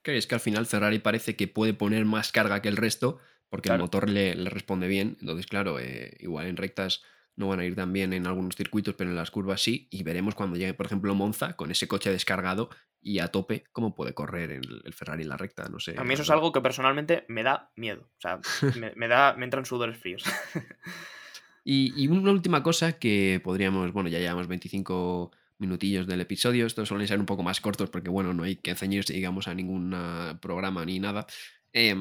Es 0.03 0.27
que 0.27 0.35
al 0.35 0.41
final 0.41 0.65
Ferrari 0.65 0.99
parece 0.99 1.35
que 1.35 1.47
puede 1.47 1.73
poner 1.73 2.05
más 2.05 2.31
carga 2.31 2.61
que 2.61 2.67
el 2.67 2.77
resto 2.77 3.19
porque 3.49 3.67
claro. 3.67 3.77
el 3.77 3.83
motor 3.83 4.09
le, 4.09 4.35
le, 4.35 4.49
responde 4.49 4.87
bien. 4.87 5.17
Entonces, 5.19 5.47
claro, 5.47 5.79
eh, 5.79 6.17
igual 6.19 6.47
en 6.47 6.57
rectas 6.57 7.03
no 7.35 7.47
van 7.47 7.59
a 7.59 7.65
ir 7.65 7.75
tan 7.75 7.91
bien 7.91 8.13
en 8.13 8.27
algunos 8.27 8.55
circuitos, 8.55 8.95
pero 8.95 9.09
en 9.09 9.15
las 9.15 9.31
curvas 9.31 9.61
sí. 9.61 9.87
Y 9.89 10.03
veremos 10.03 10.35
cuando 10.35 10.55
llegue, 10.55 10.73
por 10.73 10.85
ejemplo, 10.85 11.15
Monza 11.15 11.55
con 11.55 11.71
ese 11.71 11.87
coche 11.87 12.11
descargado 12.11 12.69
y 13.01 13.19
a 13.19 13.29
tope, 13.29 13.65
cómo 13.71 13.95
puede 13.95 14.13
correr 14.13 14.51
el, 14.51 14.81
el 14.85 14.93
Ferrari 14.93 15.23
en 15.23 15.29
la 15.29 15.37
recta. 15.37 15.67
No 15.69 15.79
sé. 15.79 15.95
A 15.97 16.03
mí 16.03 16.13
eso 16.13 16.23
es 16.23 16.29
algo 16.29 16.51
que 16.51 16.61
personalmente 16.61 17.25
me 17.27 17.43
da 17.43 17.71
miedo. 17.75 18.09
O 18.17 18.21
sea, 18.21 18.39
me, 18.79 18.93
me, 18.95 19.07
da, 19.07 19.33
me 19.33 19.45
entran 19.45 19.65
sudores 19.65 19.97
fríos. 19.97 20.23
y, 21.63 21.93
y, 22.01 22.07
una 22.07 22.31
última 22.31 22.63
cosa 22.63 22.93
que 22.93 23.41
podríamos, 23.43 23.91
bueno, 23.91 24.09
ya 24.09 24.19
llevamos 24.19 24.47
25 24.47 25.31
minutillos 25.57 26.07
del 26.07 26.21
episodio. 26.21 26.65
Estos 26.65 26.87
suelen 26.87 27.07
ser 27.07 27.19
un 27.19 27.25
poco 27.25 27.43
más 27.43 27.61
cortos 27.61 27.89
porque, 27.89 28.09
bueno, 28.09 28.33
no 28.33 28.43
hay 28.43 28.57
que 28.57 28.75
ceñirse, 28.75 29.13
digamos, 29.13 29.47
a 29.47 29.55
ningún 29.55 29.95
programa 30.39 30.85
ni 30.85 30.99
nada. 30.99 31.25
Eh, 31.73 31.95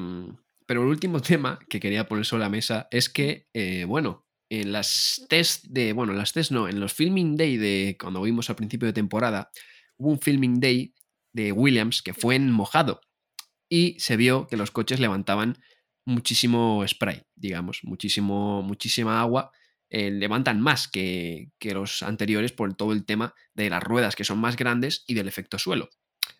pero 0.67 0.83
el 0.83 0.89
último 0.89 1.21
tema 1.21 1.59
que 1.69 1.79
quería 1.79 2.07
poner 2.07 2.25
sobre 2.25 2.43
la 2.43 2.49
mesa 2.49 2.87
es 2.91 3.09
que, 3.09 3.47
eh, 3.53 3.85
bueno, 3.85 4.25
en 4.49 4.71
las 4.71 5.25
test 5.29 5.65
de, 5.65 5.93
bueno, 5.93 6.11
en 6.11 6.19
las 6.19 6.33
test 6.33 6.51
no, 6.51 6.67
en 6.67 6.79
los 6.79 6.93
filming 6.93 7.35
day 7.37 7.57
de 7.57 7.97
cuando 7.99 8.21
vimos 8.21 8.49
al 8.49 8.55
principio 8.55 8.87
de 8.87 8.93
temporada, 8.93 9.49
hubo 9.97 10.11
un 10.11 10.19
filming 10.19 10.59
day 10.59 10.93
de 11.33 11.51
Williams 11.51 12.01
que 12.01 12.13
fue 12.13 12.35
en 12.35 12.51
mojado 12.51 13.01
y 13.69 13.97
se 13.99 14.17
vio 14.17 14.47
que 14.47 14.57
los 14.57 14.69
coches 14.71 14.99
levantaban 14.99 15.57
muchísimo 16.05 16.83
spray, 16.87 17.23
digamos, 17.35 17.79
muchísimo, 17.83 18.61
muchísima 18.61 19.21
agua. 19.21 19.51
eh, 19.89 20.09
levantan 20.11 20.59
más 20.59 20.87
que, 20.87 21.51
que 21.59 21.73
los 21.73 22.01
anteriores 22.03 22.51
por 22.51 22.73
todo 22.75 22.93
el 22.93 23.05
tema 23.05 23.35
de 23.53 23.69
las 23.69 23.83
ruedas 23.83 24.15
que 24.15 24.23
son 24.23 24.39
más 24.39 24.55
grandes 24.55 25.03
y 25.07 25.13
del 25.13 25.27
efecto 25.27 25.59
suelo. 25.59 25.89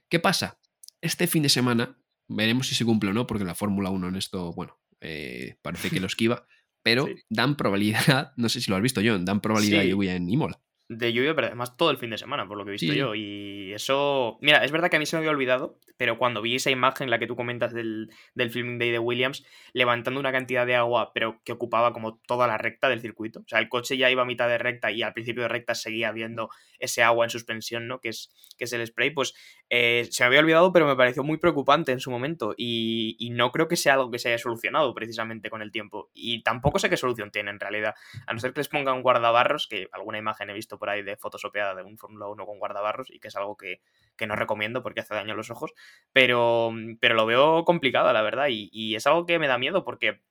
¿Qué 0.09 0.19
pasa? 0.19 0.59
Este 1.01 1.27
fin 1.27 1.43
de 1.43 1.49
semana 1.49 1.97
veremos 2.27 2.67
si 2.67 2.75
se 2.75 2.85
cumple 2.85 3.09
o 3.11 3.13
no, 3.13 3.27
porque 3.27 3.45
la 3.45 3.55
Fórmula 3.55 3.89
1 3.89 4.07
en 4.07 4.15
esto, 4.15 4.53
bueno, 4.53 4.79
eh, 5.01 5.55
parece 5.61 5.89
que 5.89 5.99
lo 5.99 6.07
esquiva, 6.07 6.45
pero 6.83 7.05
Sí. 7.07 7.13
dan 7.29 7.55
probabilidad, 7.57 8.33
no 8.37 8.49
sé 8.49 8.61
si 8.61 8.69
lo 8.71 8.77
has 8.77 8.83
visto, 8.83 9.01
John, 9.03 9.25
dan 9.25 9.41
probabilidad 9.41 9.81
Sí. 9.81 9.85
de 9.87 9.91
lluvia 9.91 10.15
en 10.15 10.29
Imola. 10.29 10.59
De 10.89 11.13
lluvia, 11.13 11.33
pero 11.33 11.47
además 11.47 11.77
todo 11.77 11.91
el 11.91 11.97
fin 11.97 12.09
de 12.09 12.17
semana, 12.17 12.45
por 12.47 12.57
lo 12.57 12.65
que 12.65 12.71
he 12.71 12.73
visto 12.73 12.91
Sí. 12.91 12.97
yo. 12.99 13.15
Y 13.15 13.71
eso. 13.73 14.37
Mira, 14.41 14.63
es 14.63 14.71
verdad 14.71 14.89
que 14.89 14.97
a 14.97 14.99
mí 14.99 15.05
se 15.05 15.15
me 15.15 15.19
había 15.19 15.31
olvidado, 15.31 15.79
pero 15.97 16.17
cuando 16.17 16.41
vi 16.41 16.55
esa 16.55 16.71
imagen, 16.71 17.09
la 17.09 17.19
que 17.19 17.25
tú 17.27 17.35
comentas 17.37 17.73
del, 17.73 18.11
del 18.35 18.51
filming 18.51 18.77
day 18.79 18.91
de 18.91 18.99
Williams, 18.99 19.45
levantando 19.71 20.19
una 20.19 20.31
cantidad 20.33 20.65
de 20.65 20.75
agua, 20.75 21.11
pero 21.13 21.41
que 21.45 21.53
ocupaba 21.53 21.93
como 21.93 22.17
toda 22.27 22.47
la 22.47 22.57
recta 22.57 22.89
del 22.89 22.99
circuito. 22.99 23.39
O 23.39 23.47
sea, 23.47 23.59
el 23.59 23.69
coche 23.69 23.95
ya 23.97 24.11
iba 24.11 24.23
a 24.23 24.25
mitad 24.25 24.49
de 24.49 24.57
recta 24.57 24.91
y 24.91 25.01
al 25.03 25.13
principio 25.13 25.43
de 25.43 25.49
recta 25.49 25.73
seguía 25.73 26.11
viendo 26.11 26.49
ese 26.79 27.01
agua 27.01 27.25
en 27.25 27.29
suspensión, 27.29 27.87
¿no? 27.87 27.99
Que 27.99 28.09
es, 28.09 28.33
que 28.57 28.65
es 28.65 28.73
el 28.73 28.85
spray. 28.85 29.11
Pues 29.11 29.33
eh, 29.69 30.07
se 30.11 30.23
me 30.23 30.27
había 30.27 30.41
olvidado, 30.41 30.73
pero 30.73 30.85
me 30.85 30.97
pareció 30.97 31.23
muy 31.23 31.37
preocupante 31.37 31.93
en 31.93 32.01
su 32.01 32.11
momento. 32.11 32.53
Y, 32.57 33.15
y 33.19 33.29
no 33.29 33.51
creo 33.51 33.69
que 33.69 33.77
sea 33.77 33.93
algo 33.93 34.11
que 34.11 34.19
se 34.19 34.27
haya 34.29 34.37
solucionado 34.37 34.93
precisamente 34.93 35.49
con 35.49 35.61
el 35.61 35.71
tiempo. 35.71 36.09
Y 36.13 36.43
tampoco 36.43 36.77
sé 36.77 36.89
qué 36.89 36.97
solución 36.97 37.31
tiene 37.31 37.51
en 37.51 37.59
realidad. 37.61 37.95
A 38.27 38.33
no 38.33 38.39
ser 38.39 38.51
que 38.51 38.59
les 38.59 38.67
pongan 38.67 39.01
guardabarros, 39.01 39.67
que 39.67 39.87
alguna 39.93 40.17
imagen 40.17 40.49
he 40.49 40.53
visto 40.53 40.72
por 40.77 40.89
ahí 40.89 41.03
de 41.03 41.17
fotosopeada 41.17 41.75
de 41.75 41.83
un 41.83 41.97
Fórmula 41.97 42.27
1 42.27 42.45
con 42.45 42.59
guardabarros 42.59 43.09
y 43.09 43.19
que 43.19 43.27
es 43.29 43.35
algo 43.35 43.57
que, 43.57 43.81
que 44.15 44.27
no 44.27 44.35
recomiendo 44.35 44.83
porque 44.83 45.01
hace 45.01 45.13
daño 45.13 45.33
a 45.33 45.37
los 45.37 45.49
ojos, 45.49 45.73
pero, 46.11 46.71
pero 46.99 47.15
lo 47.15 47.25
veo 47.25 47.65
complicado, 47.65 48.11
la 48.13 48.21
verdad, 48.21 48.47
y, 48.49 48.69
y 48.71 48.95
es 48.95 49.07
algo 49.07 49.25
que 49.25 49.39
me 49.39 49.47
da 49.47 49.57
miedo 49.57 49.83
porque 49.83 50.21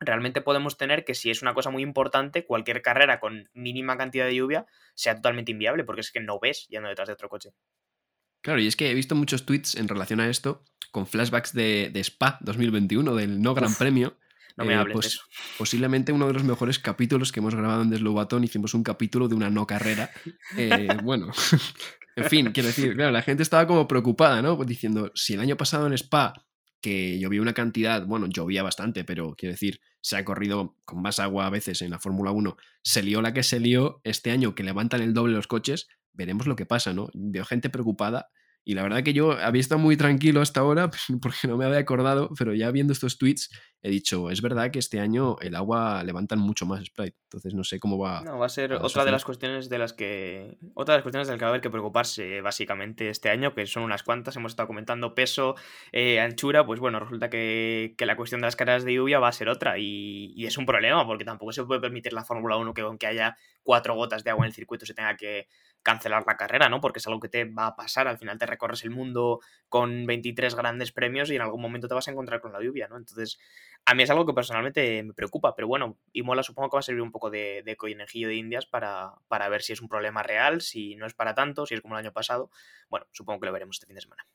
realmente 0.00 0.40
podemos 0.40 0.76
tener 0.76 1.04
que 1.04 1.14
si 1.14 1.30
es 1.30 1.42
una 1.42 1.54
cosa 1.54 1.70
muy 1.70 1.82
importante, 1.82 2.44
cualquier 2.44 2.82
carrera 2.82 3.20
con 3.20 3.48
mínima 3.54 3.96
cantidad 3.96 4.26
de 4.26 4.34
lluvia 4.34 4.66
sea 4.94 5.16
totalmente 5.16 5.52
inviable 5.52 5.84
porque 5.84 6.00
es 6.00 6.10
que 6.10 6.20
no 6.20 6.38
ves 6.40 6.66
yendo 6.68 6.88
detrás 6.88 7.08
de 7.08 7.14
otro 7.14 7.28
coche. 7.28 7.50
Claro, 8.42 8.60
y 8.60 8.66
es 8.66 8.76
que 8.76 8.90
he 8.90 8.94
visto 8.94 9.14
muchos 9.14 9.46
tweets 9.46 9.76
en 9.76 9.88
relación 9.88 10.18
a 10.18 10.28
esto, 10.28 10.64
con 10.90 11.06
flashbacks 11.06 11.54
de, 11.54 11.90
de 11.92 12.00
Spa 12.00 12.38
2021, 12.40 13.14
del 13.14 13.40
no 13.40 13.54
Gran 13.54 13.70
Uf, 13.70 13.78
Premio. 13.78 14.16
No 14.56 14.64
me 14.64 14.74
Eh, 14.74 14.76
hables 14.76 14.92
pues, 14.92 15.04
de 15.04 15.08
eso. 15.08 15.22
Posiblemente 15.58 16.12
uno 16.12 16.26
de 16.26 16.34
los 16.34 16.44
mejores 16.44 16.78
capítulos 16.78 17.32
que 17.32 17.40
hemos 17.40 17.54
grabado 17.54 17.82
en 17.82 17.90
Deslobatón. 17.90 18.44
Hicimos 18.44 18.74
un 18.74 18.82
capítulo 18.82 19.28
de 19.28 19.34
una 19.34 19.50
no 19.50 19.66
carrera. 19.66 20.10
Eh, 20.56 20.88
bueno, 21.04 21.30
en 22.16 22.24
fin, 22.24 22.52
quiero 22.52 22.68
decir, 22.68 22.94
claro, 22.94 23.10
la 23.10 23.22
gente 23.22 23.42
estaba 23.42 23.66
como 23.66 23.88
preocupada, 23.88 24.42
¿no? 24.42 24.56
Pues 24.56 24.68
diciendo, 24.68 25.10
si 25.14 25.34
el 25.34 25.40
año 25.40 25.56
pasado 25.56 25.86
en 25.86 25.94
Spa, 25.94 26.34
que 26.80 27.18
llovía 27.18 27.40
una 27.40 27.54
cantidad, 27.54 28.04
bueno, 28.06 28.26
llovía 28.26 28.62
bastante, 28.62 29.04
pero 29.04 29.34
quiero 29.36 29.52
decir, 29.52 29.80
se 30.00 30.16
ha 30.16 30.24
corrido 30.24 30.76
con 30.84 31.00
más 31.00 31.20
agua 31.20 31.46
a 31.46 31.50
veces 31.50 31.80
en 31.80 31.90
la 31.90 32.00
Fórmula 32.00 32.32
1, 32.32 32.56
se 32.82 33.02
lió 33.02 33.22
la 33.22 33.32
que 33.32 33.44
se 33.44 33.60
lió 33.60 34.00
este 34.02 34.32
año, 34.32 34.54
que 34.54 34.64
levantan 34.64 35.00
el 35.00 35.14
doble 35.14 35.34
los 35.34 35.46
coches, 35.46 35.86
veremos 36.12 36.46
lo 36.46 36.56
que 36.56 36.66
pasa, 36.66 36.92
¿no? 36.92 37.08
Veo 37.14 37.44
gente 37.44 37.70
preocupada. 37.70 38.30
Y 38.64 38.74
la 38.74 38.82
verdad 38.82 39.02
que 39.02 39.12
yo 39.12 39.32
había 39.32 39.60
estado 39.60 39.80
muy 39.80 39.96
tranquilo 39.96 40.40
hasta 40.40 40.60
ahora 40.60 40.90
porque 41.22 41.48
no 41.48 41.56
me 41.56 41.64
había 41.64 41.78
acordado, 41.78 42.30
pero 42.38 42.54
ya 42.54 42.70
viendo 42.70 42.92
estos 42.92 43.18
tweets 43.18 43.50
he 43.82 43.90
dicho, 43.90 44.30
es 44.30 44.40
verdad 44.40 44.70
que 44.70 44.78
este 44.78 45.00
año 45.00 45.36
el 45.40 45.56
agua 45.56 46.04
levantan 46.04 46.38
mucho 46.38 46.66
más 46.66 46.84
Sprite, 46.84 47.16
entonces 47.24 47.52
no 47.52 47.64
sé 47.64 47.80
cómo 47.80 47.98
va. 47.98 48.22
No, 48.22 48.38
va 48.38 48.46
a 48.46 48.48
ser 48.48 48.74
otra 48.74 49.04
de 49.04 49.10
las 49.10 49.24
cuestiones 49.24 49.68
de 49.68 49.78
las 49.78 49.92
que. 49.92 50.56
Otra 50.74 50.94
de 50.94 50.98
las 50.98 51.02
cuestiones 51.02 51.26
de 51.26 51.32
las 51.32 51.38
que 51.38 51.44
va 51.44 51.48
a 51.48 51.50
haber 51.50 51.60
que 51.60 51.70
preocuparse 51.70 52.40
básicamente 52.42 53.08
este 53.08 53.28
año, 53.28 53.54
que 53.54 53.66
son 53.66 53.82
unas 53.82 54.04
cuantas. 54.04 54.36
Hemos 54.36 54.52
estado 54.52 54.68
comentando 54.68 55.16
peso, 55.16 55.56
eh, 55.90 56.20
anchura. 56.20 56.64
Pues 56.64 56.78
bueno, 56.78 57.00
resulta 57.00 57.28
que, 57.28 57.94
que 57.98 58.06
la 58.06 58.16
cuestión 58.16 58.40
de 58.40 58.46
las 58.46 58.54
carreras 58.54 58.84
de 58.84 58.94
lluvia 58.94 59.18
va 59.18 59.28
a 59.28 59.32
ser 59.32 59.48
otra. 59.48 59.78
Y, 59.78 60.32
y 60.36 60.46
es 60.46 60.56
un 60.58 60.66
problema, 60.66 61.04
porque 61.04 61.24
tampoco 61.24 61.52
se 61.52 61.64
puede 61.64 61.80
permitir 61.80 62.12
la 62.12 62.24
Fórmula 62.24 62.56
1 62.56 62.74
que 62.74 62.82
aunque 62.82 63.08
haya 63.08 63.36
cuatro 63.64 63.96
gotas 63.96 64.22
de 64.22 64.30
agua 64.30 64.44
en 64.44 64.50
el 64.50 64.54
circuito 64.54 64.86
se 64.86 64.94
tenga 64.94 65.16
que 65.16 65.48
cancelar 65.82 66.24
la 66.26 66.36
carrera, 66.36 66.68
¿no? 66.68 66.80
Porque 66.80 66.98
es 66.98 67.06
algo 67.06 67.20
que 67.20 67.28
te 67.28 67.44
va 67.44 67.66
a 67.68 67.76
pasar. 67.76 68.08
Al 68.08 68.18
final 68.18 68.38
te 68.38 68.46
recorres 68.46 68.84
el 68.84 68.90
mundo 68.90 69.40
con 69.68 70.06
23 70.06 70.54
grandes 70.54 70.92
premios 70.92 71.30
y 71.30 71.36
en 71.36 71.42
algún 71.42 71.60
momento 71.60 71.88
te 71.88 71.94
vas 71.94 72.08
a 72.08 72.10
encontrar 72.10 72.40
con 72.40 72.52
la 72.52 72.62
lluvia, 72.62 72.88
¿no? 72.88 72.96
Entonces, 72.96 73.38
a 73.84 73.94
mí 73.94 74.02
es 74.02 74.10
algo 74.10 74.26
que 74.26 74.32
personalmente 74.32 75.02
me 75.02 75.12
preocupa, 75.12 75.54
pero 75.54 75.68
bueno, 75.68 75.98
Imola 76.12 76.42
supongo 76.42 76.70
que 76.70 76.76
va 76.76 76.80
a 76.80 76.82
servir 76.82 77.02
un 77.02 77.12
poco 77.12 77.30
de, 77.30 77.62
de 77.64 77.76
conejillo 77.76 78.28
de 78.28 78.36
indias 78.36 78.66
para, 78.66 79.12
para 79.28 79.48
ver 79.48 79.62
si 79.62 79.72
es 79.72 79.80
un 79.80 79.88
problema 79.88 80.22
real, 80.22 80.60
si 80.60 80.94
no 80.96 81.06
es 81.06 81.14
para 81.14 81.34
tanto, 81.34 81.66
si 81.66 81.74
es 81.74 81.80
como 81.80 81.94
el 81.94 82.04
año 82.04 82.12
pasado. 82.12 82.50
Bueno, 82.88 83.06
supongo 83.12 83.40
que 83.40 83.46
lo 83.46 83.52
veremos 83.52 83.76
este 83.76 83.86
fin 83.86 83.96
de 83.96 84.02
semana. 84.02 84.26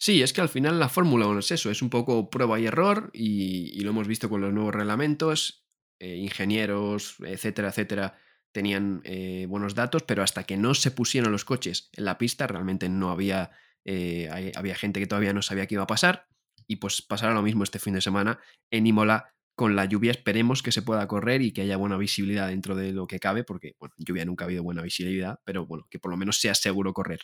Sí, 0.00 0.22
es 0.22 0.32
que 0.32 0.40
al 0.40 0.48
final 0.48 0.78
la 0.78 0.88
Fórmula 0.88 1.26
1 1.26 1.40
es 1.40 1.50
eso, 1.50 1.72
es 1.72 1.82
un 1.82 1.90
poco 1.90 2.30
prueba 2.30 2.60
y 2.60 2.66
error 2.66 3.10
y, 3.12 3.76
y 3.76 3.80
lo 3.80 3.90
hemos 3.90 4.06
visto 4.06 4.28
con 4.28 4.40
los 4.40 4.52
nuevos 4.52 4.72
reglamentos, 4.72 5.68
eh, 5.98 6.14
ingenieros, 6.14 7.16
etcétera, 7.18 7.70
etcétera, 7.70 8.16
tenían 8.52 9.00
eh, 9.04 9.46
buenos 9.48 9.74
datos, 9.74 10.02
pero 10.02 10.22
hasta 10.22 10.44
que 10.44 10.56
no 10.56 10.74
se 10.74 10.90
pusieron 10.90 11.32
los 11.32 11.44
coches 11.44 11.90
en 11.92 12.04
la 12.04 12.18
pista 12.18 12.46
realmente 12.46 12.88
no 12.88 13.10
había, 13.10 13.50
eh, 13.84 14.52
había 14.54 14.74
gente 14.74 15.00
que 15.00 15.06
todavía 15.06 15.32
no 15.32 15.42
sabía 15.42 15.66
qué 15.66 15.74
iba 15.74 15.84
a 15.84 15.88
pasar 15.88 16.26
y 16.66 16.76
pues 16.76 17.02
pasará 17.02 17.34
lo 17.34 17.42
mismo 17.42 17.64
este 17.64 17.78
fin 17.78 17.94
de 17.94 18.00
semana 18.00 18.38
en 18.70 18.86
Imola 18.86 19.34
con 19.58 19.74
la 19.74 19.86
lluvia. 19.86 20.12
Esperemos 20.12 20.62
que 20.62 20.70
se 20.70 20.82
pueda 20.82 21.08
correr 21.08 21.42
y 21.42 21.50
que 21.50 21.62
haya 21.62 21.76
buena 21.76 21.96
visibilidad 21.96 22.46
dentro 22.46 22.76
de 22.76 22.92
lo 22.92 23.08
que 23.08 23.18
cabe, 23.18 23.42
porque 23.42 23.74
lluvia 23.96 24.24
nunca 24.24 24.44
ha 24.44 24.46
habido 24.46 24.62
buena 24.62 24.82
visibilidad, 24.82 25.40
pero 25.44 25.66
bueno, 25.66 25.86
que 25.90 25.98
por 25.98 26.12
lo 26.12 26.16
menos 26.16 26.40
sea 26.40 26.54
seguro 26.54 26.92
correr. 26.92 27.20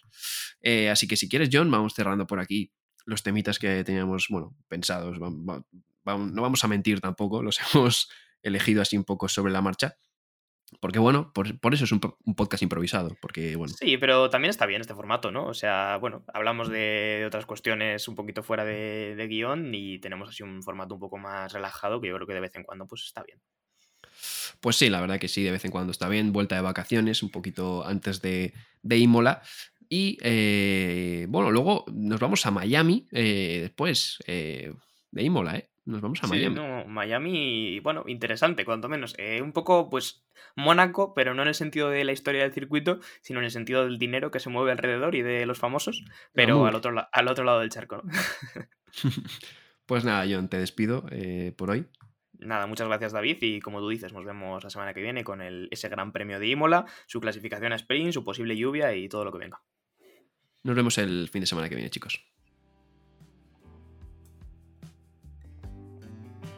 Eh, 0.61 0.91
así 0.91 1.07
que 1.07 1.17
si 1.17 1.29
quieres, 1.29 1.51
John, 1.53 1.71
vamos 1.71 1.95
cerrando 1.95 2.27
por 2.27 2.41
aquí 2.41 2.73
los 3.07 3.23
temitas 3.23 3.59
que 3.59 3.85
teníamos, 3.85 4.27
bueno, 4.31 4.57
pensados. 4.67 5.19
No 5.21 5.63
vamos 6.05 6.65
a 6.65 6.69
mentir 6.69 7.01
tampoco, 7.01 7.43
los 7.43 7.61
hemos 7.75 8.11
elegido 8.43 8.83
así 8.83 8.97
un 8.97 9.05
poco 9.05 9.29
sobre 9.29 9.53
la 9.53 9.63
marcha. 9.63 9.97
Porque 10.81 10.99
bueno, 10.99 11.33
por, 11.33 11.59
por 11.61 11.75
eso 11.75 11.85
es 11.85 11.93
un, 11.93 12.01
un 12.25 12.35
podcast 12.35 12.63
improvisado, 12.63 13.17
porque 13.21 13.57
bueno, 13.57 13.75
Sí, 13.79 13.97
pero 13.97 14.31
también 14.31 14.51
está 14.51 14.67
bien 14.67 14.81
este 14.81 14.95
formato, 14.95 15.31
¿no? 15.31 15.47
O 15.47 15.55
sea, 15.55 15.97
bueno, 15.99 16.25
hablamos 16.33 16.69
de, 16.69 17.19
de 17.21 17.27
otras 17.27 17.47
cuestiones 17.47 18.07
un 18.09 18.15
poquito 18.15 18.43
fuera 18.43 18.65
de, 18.65 19.15
de 19.17 19.27
guion 19.27 19.75
y 19.75 19.99
tenemos 19.99 20.29
así 20.29 20.43
un 20.43 20.63
formato 20.63 20.95
un 20.95 21.01
poco 21.01 21.19
más 21.19 21.53
relajado 21.53 22.01
que 22.01 22.09
yo 22.09 22.15
creo 22.15 22.27
que 22.27 22.35
de 22.35 22.41
vez 22.41 22.55
en 22.57 22.65
cuando 22.65 22.87
pues 22.87 23.03
está 23.05 23.23
bien. 23.23 23.41
Pues 24.61 24.77
sí, 24.77 24.89
la 24.89 25.01
verdad 25.01 25.19
que 25.19 25.29
sí, 25.29 25.43
de 25.43 25.51
vez 25.51 25.65
en 25.65 25.71
cuando 25.71 25.91
está 25.91 26.09
bien. 26.09 26.33
Vuelta 26.33 26.55
de 26.55 26.63
vacaciones, 26.63 27.23
un 27.23 27.31
poquito 27.31 27.87
antes 27.87 28.23
de, 28.23 28.55
de 28.83 28.99
Imola. 28.99 29.43
Y 29.89 30.19
eh, 30.23 31.27
bueno, 31.29 31.51
luego 31.51 31.85
nos 31.93 32.21
vamos 32.21 32.47
a 32.47 32.51
Miami 32.51 33.07
eh, 33.13 33.59
después 33.63 34.19
eh, 34.27 34.73
de 35.11 35.23
Imola, 35.23 35.57
¿eh? 35.57 35.71
Nos 35.87 36.01
vamos 36.01 36.23
a 36.23 36.27
Sí, 36.27 36.33
Miami. 36.33 36.55
no, 36.55 36.87
Miami, 36.87 37.79
bueno, 37.81 38.05
interesante, 38.07 38.65
cuanto 38.65 38.89
menos. 38.89 39.15
Eh, 39.19 39.43
un 39.43 39.53
poco, 39.53 39.91
pues, 39.91 40.25
Mónaco, 40.57 41.13
pero 41.15 41.35
no 41.35 41.43
en 41.43 41.49
el 41.49 41.55
sentido 41.55 41.91
de 41.91 42.05
la 42.05 42.13
historia 42.13 42.43
del 42.43 42.53
circuito, 42.53 43.01
sino 43.21 43.41
en 43.41 43.45
el 43.45 43.51
sentido 43.51 43.85
del 43.85 43.99
dinero 43.99 44.31
que 44.31 44.41
se 44.41 44.49
mueve 44.49 44.73
alrededor 44.73 45.15
y 45.15 45.23
de 45.23 45.45
los 45.45 45.59
famosos, 45.59 46.05
pero 46.33 46.67
al 46.67 46.75
otro, 46.75 47.09
al 47.13 47.29
otro 47.29 47.45
lado 47.45 47.61
del 47.61 47.71
charco, 47.71 48.03
¿no? 48.03 48.03
Pues 49.87 50.05
nada, 50.05 50.25
John, 50.29 50.49
te 50.49 50.57
despido 50.57 51.05
eh, 51.11 51.53
por 51.57 51.71
hoy. 51.71 51.87
Nada, 52.39 52.67
muchas 52.67 52.89
gracias 52.89 53.13
David 53.13 53.39
y 53.43 53.61
como 53.61 53.81
tú 53.81 53.89
dices, 53.89 54.13
nos 54.13 54.25
vemos 54.25 54.65
la 54.65 54.71
semana 54.71 54.95
que 54.95 55.03
viene 55.03 55.25
con 55.25 55.41
el, 55.41 55.69
ese 55.71 55.89
gran 55.89 56.13
premio 56.13 56.39
de 56.39 56.49
Imola, 56.49 56.87
su 57.07 57.21
clasificación 57.21 57.73
a 57.73 57.77
sprint, 57.77 58.13
su 58.13 58.25
posible 58.25 58.57
lluvia 58.57 58.95
y 58.95 59.09
todo 59.09 59.25
lo 59.25 59.33
que 59.33 59.39
venga. 59.39 59.63
Nos 60.63 60.75
vemos 60.75 60.97
el 60.99 61.29
fin 61.29 61.41
de 61.41 61.47
semana 61.47 61.69
que 61.69 61.75
viene, 61.75 61.91
chicos. 61.91 62.25